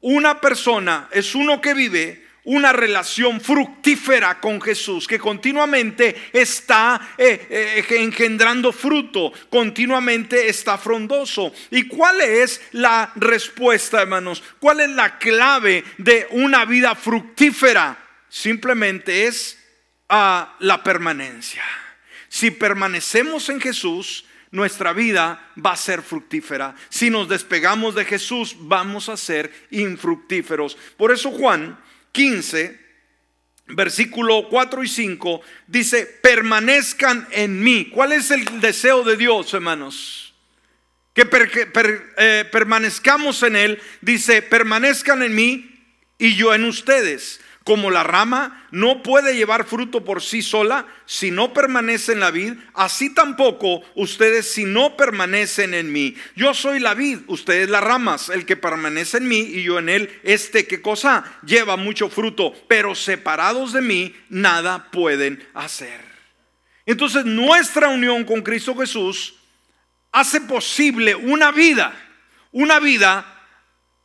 [0.00, 7.46] Una persona es uno que vive una relación fructífera con Jesús, que continuamente está eh,
[7.48, 11.52] eh, engendrando fruto, continuamente está frondoso.
[11.70, 14.42] ¿Y cuál es la respuesta, hermanos?
[14.58, 17.98] ¿Cuál es la clave de una vida fructífera?
[18.28, 19.58] Simplemente es
[20.08, 21.62] a la permanencia.
[22.28, 26.74] Si permanecemos en Jesús, nuestra vida va a ser fructífera.
[26.88, 30.76] Si nos despegamos de Jesús, vamos a ser infructíferos.
[30.96, 31.78] Por eso Juan
[32.12, 32.78] 15,
[33.66, 37.90] versículo 4 y 5, dice, permanezcan en mí.
[37.92, 40.34] ¿Cuál es el deseo de Dios, hermanos?
[41.14, 41.28] Que,
[42.16, 43.82] eh, permanezcamos en Él.
[44.00, 45.84] Dice, permanezcan en mí
[46.18, 47.40] y yo en ustedes.
[47.64, 52.32] Como la rama no puede llevar fruto por sí sola si no permanece en la
[52.32, 56.16] vid, así tampoco ustedes si no permanecen en mí.
[56.34, 59.88] Yo soy la vid, ustedes las ramas, el que permanece en mí y yo en
[59.88, 66.00] él, este que cosa lleva mucho fruto, pero separados de mí nada pueden hacer.
[66.84, 69.34] Entonces nuestra unión con Cristo Jesús
[70.10, 71.94] hace posible una vida,
[72.50, 73.31] una vida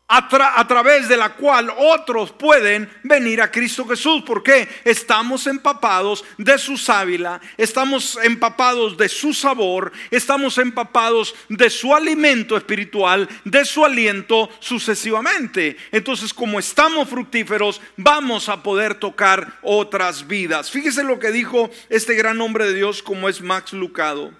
[0.09, 4.23] a, través de la cual otros pueden venir a Cristo Jesús.
[4.25, 11.93] porque Estamos empapados de su sábila, estamos empapados de su sabor, estamos empapados de su
[11.93, 15.75] alimento espiritual, de su aliento sucesivamente.
[15.91, 20.71] Entonces, como estamos fructíferos, vamos a poder tocar otras vidas.
[20.71, 24.31] Fíjese lo que dijo este gran hombre de Dios como es Max Lucado.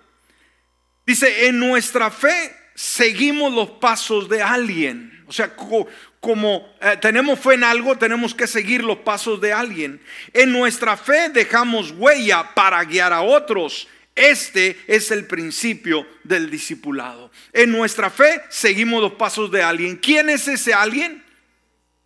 [1.06, 5.17] Dice, en nuestra fe seguimos los pasos de alguien.
[5.28, 10.02] O sea, como, eh, tenemos fe en algo, tenemos que seguir los pasos de alguien.
[10.34, 13.88] En nuestra fe dejamos huella para guiar a otros.
[14.16, 17.30] Este es el principio del discipulado.
[17.52, 19.98] En nuestra fe seguimos los pasos de alguien.
[19.98, 21.24] ¿Quién es ese alguien?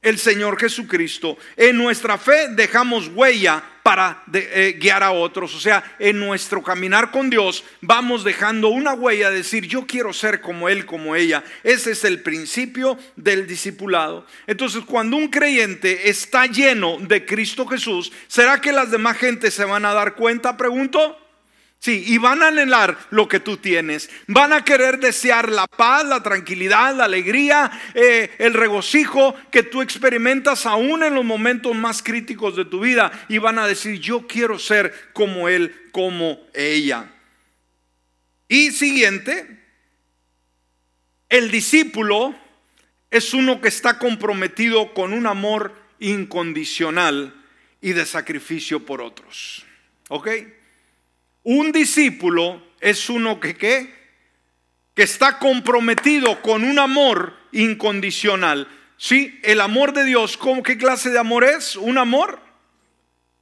[0.01, 1.37] El Señor Jesucristo.
[1.55, 5.53] En nuestra fe dejamos huella para eh, guiar a otros.
[5.55, 10.11] O sea, en nuestro caminar con Dios vamos dejando una huella, de decir, yo quiero
[10.13, 11.43] ser como Él, como ella.
[11.63, 14.25] Ese es el principio del discipulado.
[14.47, 19.65] Entonces, cuando un creyente está lleno de Cristo Jesús, ¿será que las demás gentes se
[19.65, 20.57] van a dar cuenta?
[20.57, 21.17] Pregunto.
[21.81, 24.07] Sí, y van a anhelar lo que tú tienes.
[24.27, 29.81] Van a querer desear la paz, la tranquilidad, la alegría, eh, el regocijo que tú
[29.81, 33.11] experimentas aún en los momentos más críticos de tu vida.
[33.29, 37.11] Y van a decir, yo quiero ser como él, como ella.
[38.47, 39.59] Y siguiente,
[41.29, 42.35] el discípulo
[43.09, 47.33] es uno que está comprometido con un amor incondicional
[47.81, 49.65] y de sacrificio por otros.
[50.09, 50.29] ¿Ok?
[51.43, 54.01] Un discípulo es uno que ¿qué?
[54.93, 58.67] que está comprometido con un amor incondicional.
[58.97, 61.75] Sí, el amor de Dios, ¿cómo, ¿qué clase de amor es?
[61.75, 62.39] Un amor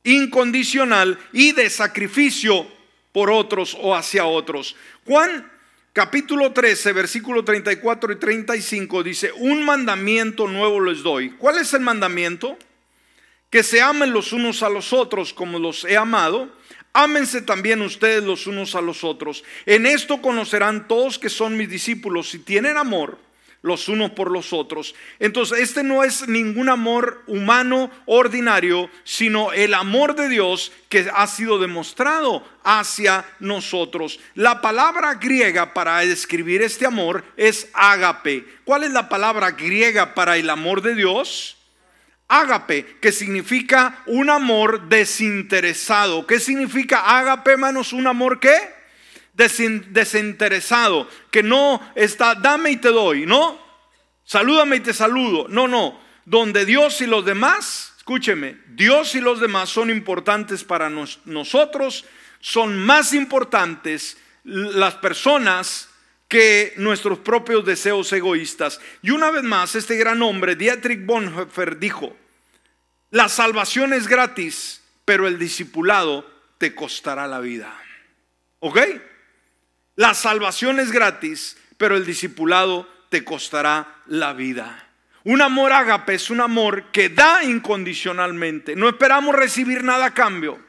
[0.03, 2.67] incondicional y de sacrificio
[3.11, 4.75] por otros o hacia otros.
[5.05, 5.51] Juan
[5.91, 11.31] capítulo 13, versículo 34 y 35 dice, un mandamiento nuevo les doy.
[11.31, 12.57] ¿Cuál es el mandamiento?
[13.49, 16.55] Que se amen los unos a los otros como los he amado.
[16.93, 19.43] Ámense también ustedes los unos a los otros.
[19.65, 23.17] En esto conocerán todos que son mis discípulos si tienen amor
[23.61, 24.95] los unos por los otros.
[25.19, 31.27] Entonces, este no es ningún amor humano ordinario, sino el amor de Dios que ha
[31.27, 34.19] sido demostrado hacia nosotros.
[34.35, 38.45] La palabra griega para describir este amor es ágape.
[38.63, 41.58] ¿Cuál es la palabra griega para el amor de Dios?
[42.29, 46.25] Ágape, que significa un amor desinteresado.
[46.25, 47.91] ¿Qué significa ágape, hermanos?
[47.91, 48.79] ¿Un amor qué?
[49.39, 53.57] desinteresado, que no está, dame y te doy, ¿no?
[54.25, 55.47] Salúdame y te saludo.
[55.47, 55.99] No, no.
[56.25, 62.05] Donde Dios y los demás, escúcheme, Dios y los demás son importantes para nosotros,
[62.39, 65.88] son más importantes las personas
[66.29, 68.79] que nuestros propios deseos egoístas.
[69.01, 72.15] Y una vez más, este gran hombre, Dietrich Bonhoeffer, dijo,
[73.09, 77.75] la salvación es gratis, pero el discipulado te costará la vida.
[78.59, 78.79] ¿Ok?
[79.95, 84.87] La salvación es gratis, pero el discipulado te costará la vida.
[85.23, 88.75] Un amor ágape es un amor que da incondicionalmente.
[88.75, 90.59] No esperamos recibir nada a cambio.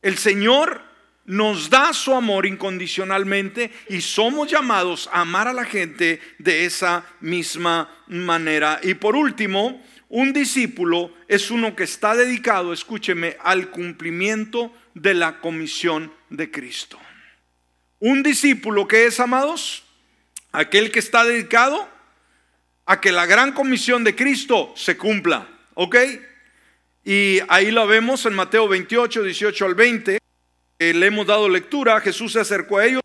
[0.00, 0.87] El Señor
[1.28, 7.04] nos da su amor incondicionalmente y somos llamados a amar a la gente de esa
[7.20, 8.80] misma manera.
[8.82, 15.40] Y por último, un discípulo es uno que está dedicado, escúcheme, al cumplimiento de la
[15.40, 16.98] comisión de Cristo.
[17.98, 19.84] Un discípulo que es, amados,
[20.50, 21.86] aquel que está dedicado
[22.86, 25.46] a que la gran comisión de Cristo se cumpla.
[25.74, 25.96] ¿Ok?
[27.04, 30.17] Y ahí lo vemos en Mateo 28, 18 al 20.
[30.78, 32.00] Le hemos dado lectura.
[32.00, 33.02] Jesús se acercó a ellos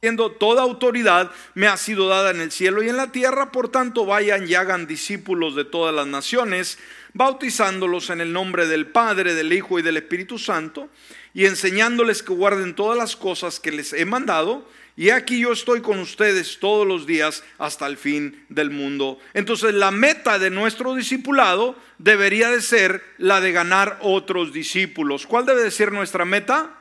[0.00, 3.52] diciendo, toda autoridad me ha sido dada en el cielo y en la tierra.
[3.52, 6.78] Por tanto, vayan y hagan discípulos de todas las naciones,
[7.14, 10.88] bautizándolos en el nombre del Padre, del Hijo y del Espíritu Santo
[11.32, 14.68] y enseñándoles que guarden todas las cosas que les he mandado.
[14.96, 19.18] Y aquí yo estoy con ustedes todos los días hasta el fin del mundo.
[19.34, 25.26] Entonces la meta de nuestro discipulado debería de ser la de ganar otros discípulos.
[25.26, 26.75] ¿Cuál debe de ser nuestra meta?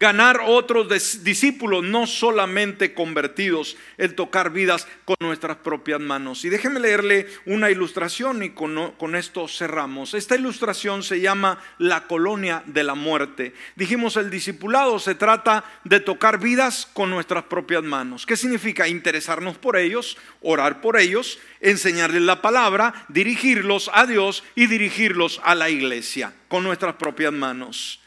[0.00, 0.88] Ganar otros
[1.22, 6.42] discípulos, no solamente convertidos, el tocar vidas con nuestras propias manos.
[6.46, 10.14] Y déjeme leerle una ilustración y con, con, esto cerramos.
[10.14, 13.52] Esta ilustración se llama la colonia de la muerte.
[13.76, 18.24] Dijimos, el discipulado se trata de tocar vidas con nuestras propias manos.
[18.24, 18.88] ¿Qué significa?
[18.88, 25.54] Interesarnos por ellos, orar por ellos, enseñarles la palabra, dirigirlos a Dios y dirigirlos a
[25.54, 28.00] la iglesia con nuestras propias manos.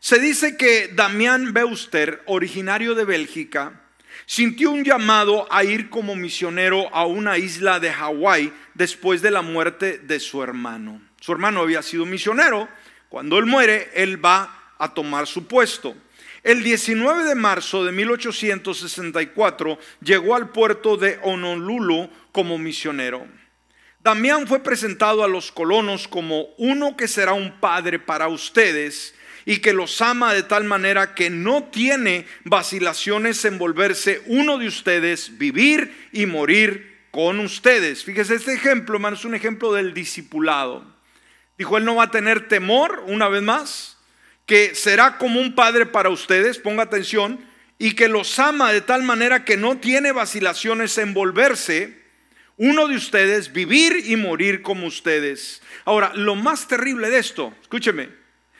[0.00, 3.82] Se dice que Damián Beuster, originario de Bélgica,
[4.26, 9.42] sintió un llamado a ir como misionero a una isla de Hawái después de la
[9.42, 11.02] muerte de su hermano.
[11.20, 12.68] Su hermano había sido misionero.
[13.08, 15.96] Cuando él muere, él va a tomar su puesto.
[16.44, 23.26] El 19 de marzo de 1864 llegó al puerto de Honolulu como misionero.
[24.00, 29.14] Damián fue presentado a los colonos como uno que será un padre para ustedes
[29.48, 34.66] y que los ama de tal manera que no tiene vacilaciones en volverse uno de
[34.66, 38.04] ustedes, vivir y morir con ustedes.
[38.04, 40.84] Fíjese, este ejemplo, hermano, es un ejemplo del discipulado.
[41.56, 43.96] Dijo, él no va a tener temor, una vez más,
[44.44, 47.40] que será como un padre para ustedes, ponga atención,
[47.78, 52.02] y que los ama de tal manera que no tiene vacilaciones en volverse
[52.58, 55.62] uno de ustedes, vivir y morir como ustedes.
[55.86, 58.17] Ahora, lo más terrible de esto, escúcheme,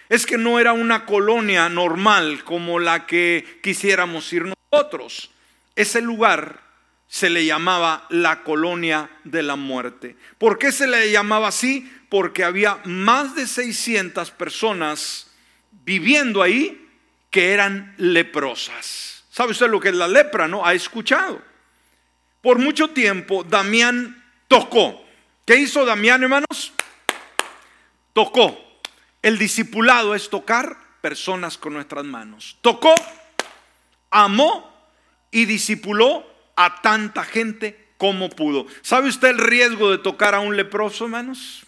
[0.08, 5.30] es que no era una colonia normal como la que quisiéramos ir nosotros.
[5.76, 6.60] Ese lugar
[7.08, 10.16] se le llamaba la colonia de la muerte.
[10.38, 11.90] ¿Por qué se le llamaba así?
[12.08, 15.30] Porque había más de 600 personas
[15.84, 16.86] viviendo ahí
[17.30, 19.24] que eran leprosas.
[19.30, 20.66] ¿Sabe usted lo que es la lepra, no?
[20.66, 21.40] Ha escuchado.
[22.40, 25.04] Por mucho tiempo Damián tocó.
[25.44, 26.72] ¿Qué hizo Damián, hermanos?
[28.12, 28.67] Tocó.
[29.22, 32.58] El discipulado es tocar personas con nuestras manos.
[32.60, 32.94] Tocó,
[34.10, 34.72] amó
[35.30, 38.66] y discipuló a tanta gente como pudo.
[38.82, 41.64] ¿Sabe usted el riesgo de tocar a un leproso, hermanos?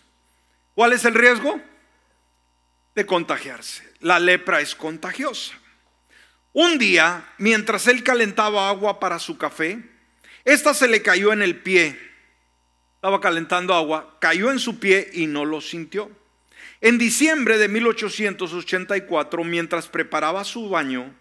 [0.75, 1.61] ¿Cuál es el riesgo?
[2.95, 3.89] De contagiarse.
[4.01, 5.55] La lepra es contagiosa.
[6.53, 9.79] Un día, mientras él calentaba agua para su café,
[10.45, 11.99] esta se le cayó en el pie.
[12.97, 16.11] Estaba calentando agua, cayó en su pie y no lo sintió.
[16.83, 21.15] En diciembre de 1884, mientras preparaba su baño,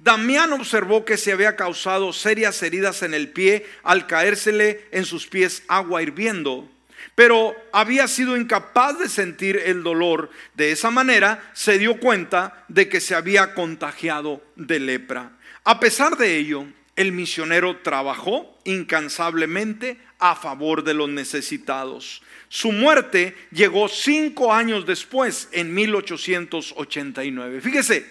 [0.00, 5.28] Damián observó que se había causado serias heridas en el pie al caérsele en sus
[5.28, 6.68] pies agua hirviendo,
[7.14, 10.30] pero había sido incapaz de sentir el dolor.
[10.54, 15.30] De esa manera se dio cuenta de que se había contagiado de lepra.
[15.62, 22.22] A pesar de ello, el misionero trabajó incansablemente a favor de los necesitados.
[22.48, 27.60] Su muerte llegó cinco años después, en 1889.
[27.60, 28.06] Fíjese,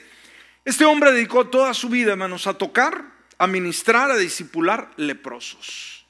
[0.65, 3.05] este hombre dedicó toda su vida, hermanos, a tocar,
[3.38, 6.05] a ministrar, a discipular leprosos.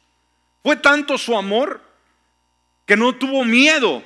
[0.62, 1.82] Fue tanto su amor
[2.86, 4.04] que no tuvo miedo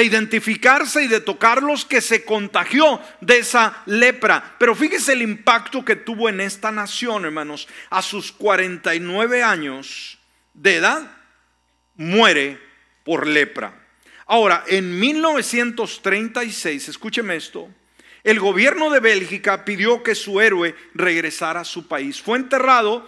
[0.00, 4.56] de identificarse y de tocarlos que se contagió de esa lepra.
[4.58, 7.68] Pero fíjese el impacto que tuvo en esta nación, hermanos.
[7.90, 10.18] A sus 49 años
[10.54, 11.02] de edad,
[11.96, 12.58] muere
[13.04, 13.78] por lepra.
[14.24, 17.68] Ahora, en 1936, escúcheme esto,
[18.24, 22.22] el gobierno de Bélgica pidió que su héroe regresara a su país.
[22.22, 23.06] Fue enterrado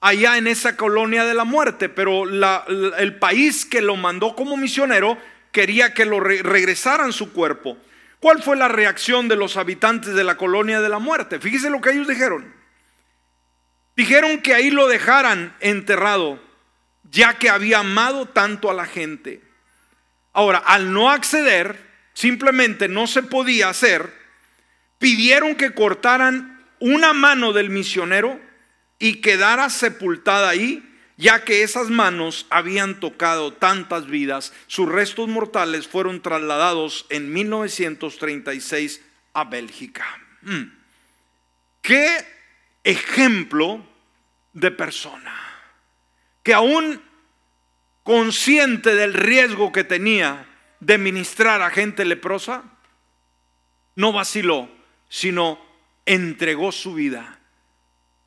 [0.00, 5.18] allá en esa colonia de la muerte, pero el país que lo mandó como misionero
[5.54, 7.78] quería que lo regresaran su cuerpo.
[8.20, 11.40] ¿Cuál fue la reacción de los habitantes de la colonia de la muerte?
[11.40, 12.52] Fíjese lo que ellos dijeron.
[13.96, 16.42] Dijeron que ahí lo dejaran enterrado,
[17.10, 19.40] ya que había amado tanto a la gente.
[20.32, 21.78] Ahora, al no acceder,
[22.12, 24.12] simplemente no se podía hacer,
[24.98, 28.40] pidieron que cortaran una mano del misionero
[28.98, 34.52] y quedara sepultada ahí, ya que esas manos habían tocado tantas vidas.
[34.66, 39.00] Sus restos mortales fueron trasladados en 1936
[39.32, 40.06] a Bélgica.
[40.42, 40.64] Mm.
[41.82, 42.26] ¿Qué
[42.82, 43.84] ejemplo
[44.52, 45.34] de persona?
[46.42, 47.00] Que aún
[48.02, 50.46] consciente del riesgo que tenía
[50.80, 52.64] de ministrar a gente leprosa,
[53.96, 54.68] no vaciló
[55.08, 55.60] sino
[56.06, 57.38] entregó su vida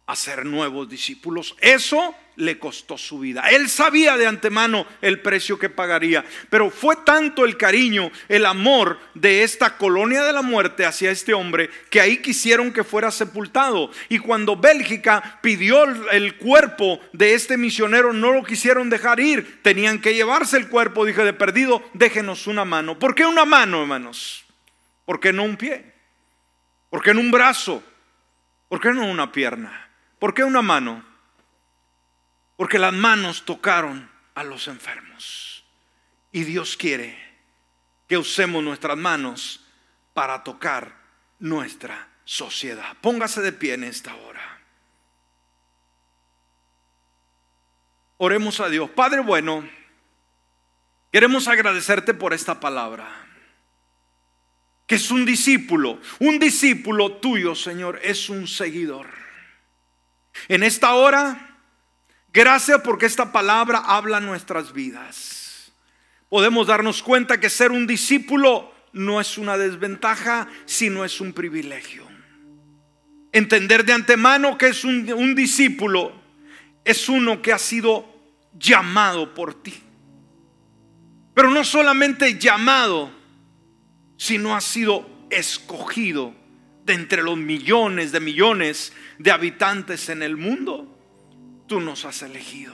[0.07, 1.55] a ser nuevos discípulos.
[1.59, 3.49] Eso le costó su vida.
[3.49, 8.99] Él sabía de antemano el precio que pagaría, pero fue tanto el cariño, el amor
[9.15, 13.91] de esta colonia de la muerte hacia este hombre que ahí quisieron que fuera sepultado.
[14.07, 19.99] Y cuando Bélgica pidió el cuerpo de este misionero, no lo quisieron dejar ir, tenían
[19.99, 21.05] que llevarse el cuerpo.
[21.05, 22.97] Dije, de perdido, déjenos una mano.
[22.97, 24.45] ¿Por qué una mano, hermanos?
[25.05, 25.93] ¿Por qué no un pie?
[26.89, 27.83] ¿Por qué en un brazo?
[28.69, 29.86] ¿Por qué no una pierna?
[30.19, 31.03] ¿Por qué una mano?
[32.55, 35.63] Porque las manos tocaron a los enfermos.
[36.31, 37.17] Y Dios quiere
[38.07, 39.65] que usemos nuestras manos
[40.13, 40.95] para tocar
[41.39, 42.97] nuestra sociedad.
[43.01, 44.61] Póngase de pie en esta hora.
[48.17, 48.89] Oremos a Dios.
[48.89, 49.69] Padre bueno,
[51.11, 53.27] queremos agradecerte por esta palabra
[54.87, 55.99] que es un discípulo.
[56.19, 59.07] Un discípulo tuyo, Señor, es un seguidor.
[60.47, 61.57] En esta hora,
[62.33, 65.71] gracias porque esta palabra habla nuestras vidas.
[66.29, 72.05] Podemos darnos cuenta que ser un discípulo no es una desventaja, sino es un privilegio.
[73.31, 76.13] Entender de antemano que es un, un discípulo
[76.83, 78.05] es uno que ha sido
[78.53, 79.73] llamado por ti.
[81.33, 83.11] Pero no solamente llamado,
[84.17, 86.33] si no has sido escogido
[86.87, 90.97] de entre los millones de millones de habitantes en el mundo?
[91.67, 92.73] Tú nos has elegido.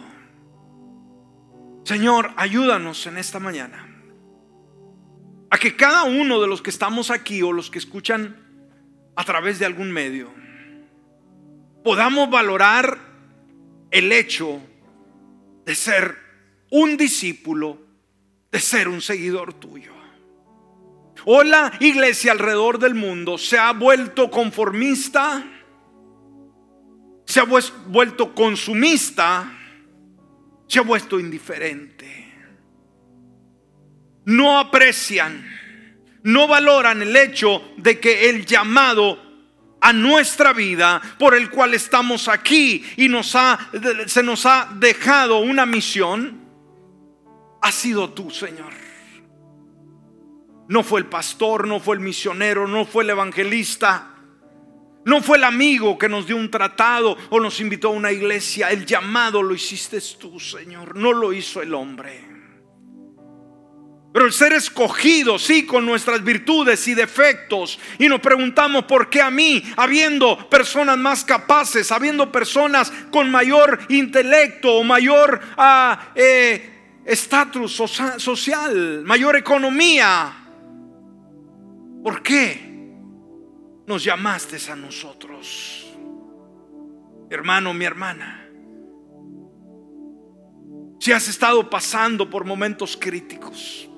[1.84, 3.90] Señor, ayúdanos en esta mañana
[5.50, 8.40] a que cada uno de los que estamos aquí o los que escuchan
[9.16, 10.32] a través de algún medio
[11.84, 12.98] podamos valorar
[13.92, 14.62] el hecho
[15.66, 16.18] de ser
[16.72, 17.82] un discípulo,
[18.52, 19.93] de ser un seguidor tuyo.
[21.26, 25.44] O la iglesia alrededor del mundo se ha vuelto conformista,
[27.26, 29.52] se ha vuelto consumista,
[30.68, 32.34] se ha vuelto indiferente.
[34.26, 35.46] No aprecian,
[36.24, 39.20] no valoran el hecho de que el llamado
[39.82, 43.70] a nuestra vida por el cual estamos aquí y nos ha,
[44.08, 46.42] se nos ha dejado una misión,
[47.62, 48.83] ha sido tú, Señor.
[50.74, 54.10] No fue el pastor, no fue el misionero, no fue el evangelista,
[55.06, 58.72] No fue el amigo que nos dio un tratado o nos invitó a una iglesia.
[58.72, 60.96] El llamado lo hiciste tú, Señor.
[60.96, 62.26] No lo hizo el hombre.
[64.12, 67.78] Pero el ser escogido, sí, con nuestras virtudes y defectos.
[68.00, 69.62] Y nos preguntamos, ¿por qué a mí?
[69.78, 77.80] Habiendo personas más capaces, habiendo personas con mayor intelecto o mayor ah, eh, estatus
[78.18, 80.40] social, mayor economía.
[82.04, 82.60] ¿Por qué
[83.88, 85.96] nos llamaste a nosotros?
[87.30, 88.48] Hermano, mi hermana.
[91.00, 93.90] Si has estado pasando por momentos críticos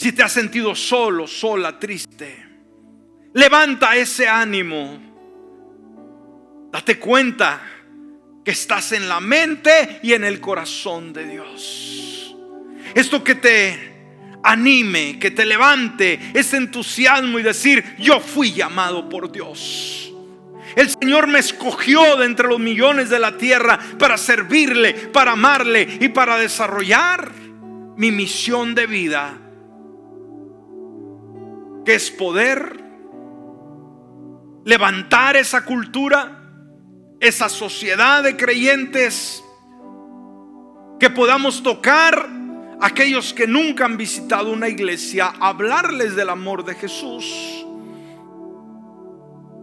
[0.00, 2.42] si te has sentido solo, sola, triste,
[3.34, 4.98] levanta ese ánimo.
[6.72, 7.60] Date cuenta
[8.42, 12.34] que estás en la mente y en el corazón de Dios.
[12.94, 13.89] Esto que te
[14.42, 20.12] anime, que te levante ese entusiasmo y decir, yo fui llamado por Dios.
[20.76, 25.98] El Señor me escogió de entre los millones de la tierra para servirle, para amarle
[26.00, 27.32] y para desarrollar
[27.96, 29.38] mi misión de vida
[31.84, 32.82] que es poder
[34.64, 36.42] levantar esa cultura,
[37.20, 39.42] esa sociedad de creyentes,
[40.98, 42.28] que podamos tocar
[42.80, 47.64] aquellos que nunca han visitado una iglesia, hablarles del amor de Jesús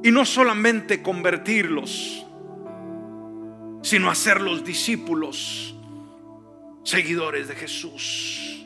[0.03, 2.25] y no solamente convertirlos,
[3.81, 5.75] sino hacerlos discípulos,
[6.83, 8.65] seguidores de Jesús.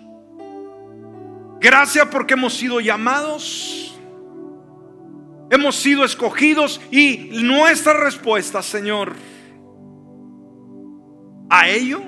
[1.59, 3.97] Gracias porque hemos sido llamados,
[5.49, 9.15] hemos sido escogidos y nuestra respuesta, Señor,
[11.49, 12.01] a ello,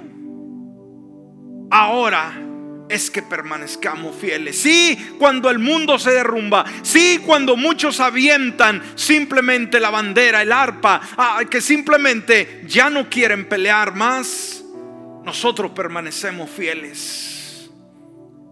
[1.74, 2.32] ahora
[2.88, 4.58] es que permanezcamos fieles.
[4.58, 6.64] Sí, cuando el mundo se derrumba.
[6.84, 13.50] Sí, cuando muchos avientan simplemente la bandera, el arpa, ah, que simplemente ya no quieren
[13.50, 14.64] pelear más.
[15.24, 17.72] Nosotros permanecemos fieles.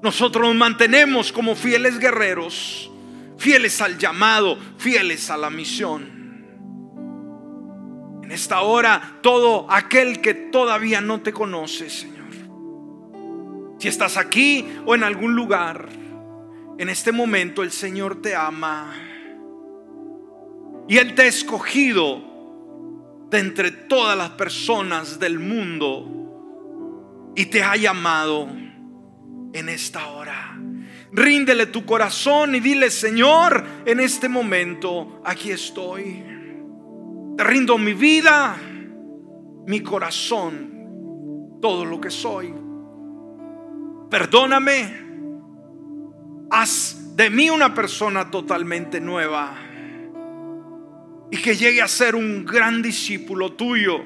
[0.01, 2.89] Nosotros nos mantenemos como fieles guerreros,
[3.37, 6.19] fieles al llamado, fieles a la misión.
[8.23, 12.20] En esta hora, todo aquel que todavía no te conoce, Señor.
[13.81, 15.89] Si estás aquí o en algún lugar,
[16.77, 18.93] en este momento el Señor te ama.
[20.87, 22.21] Y Él te ha escogido
[23.31, 28.49] de entre todas las personas del mundo y te ha llamado
[29.51, 30.59] en esta hora.
[31.11, 36.23] Ríndele tu corazón y dile, Señor, en este momento aquí estoy.
[37.35, 38.57] Te rindo mi vida,
[39.65, 42.60] mi corazón, todo lo que soy.
[44.11, 44.99] Perdóname.
[46.49, 49.55] Haz de mí una persona totalmente nueva.
[51.31, 54.01] Y que llegue a ser un gran discípulo tuyo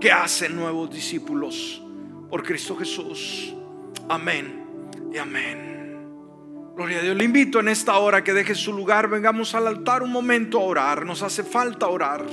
[0.00, 1.82] que hace nuevos discípulos
[2.30, 3.54] por Cristo Jesús.
[4.08, 4.64] Amén
[5.12, 5.76] y amén.
[6.74, 7.16] Gloria a Dios.
[7.16, 9.10] Le invito en esta hora que deje su lugar.
[9.10, 11.04] Vengamos al altar un momento a orar.
[11.04, 12.24] Nos hace falta orar.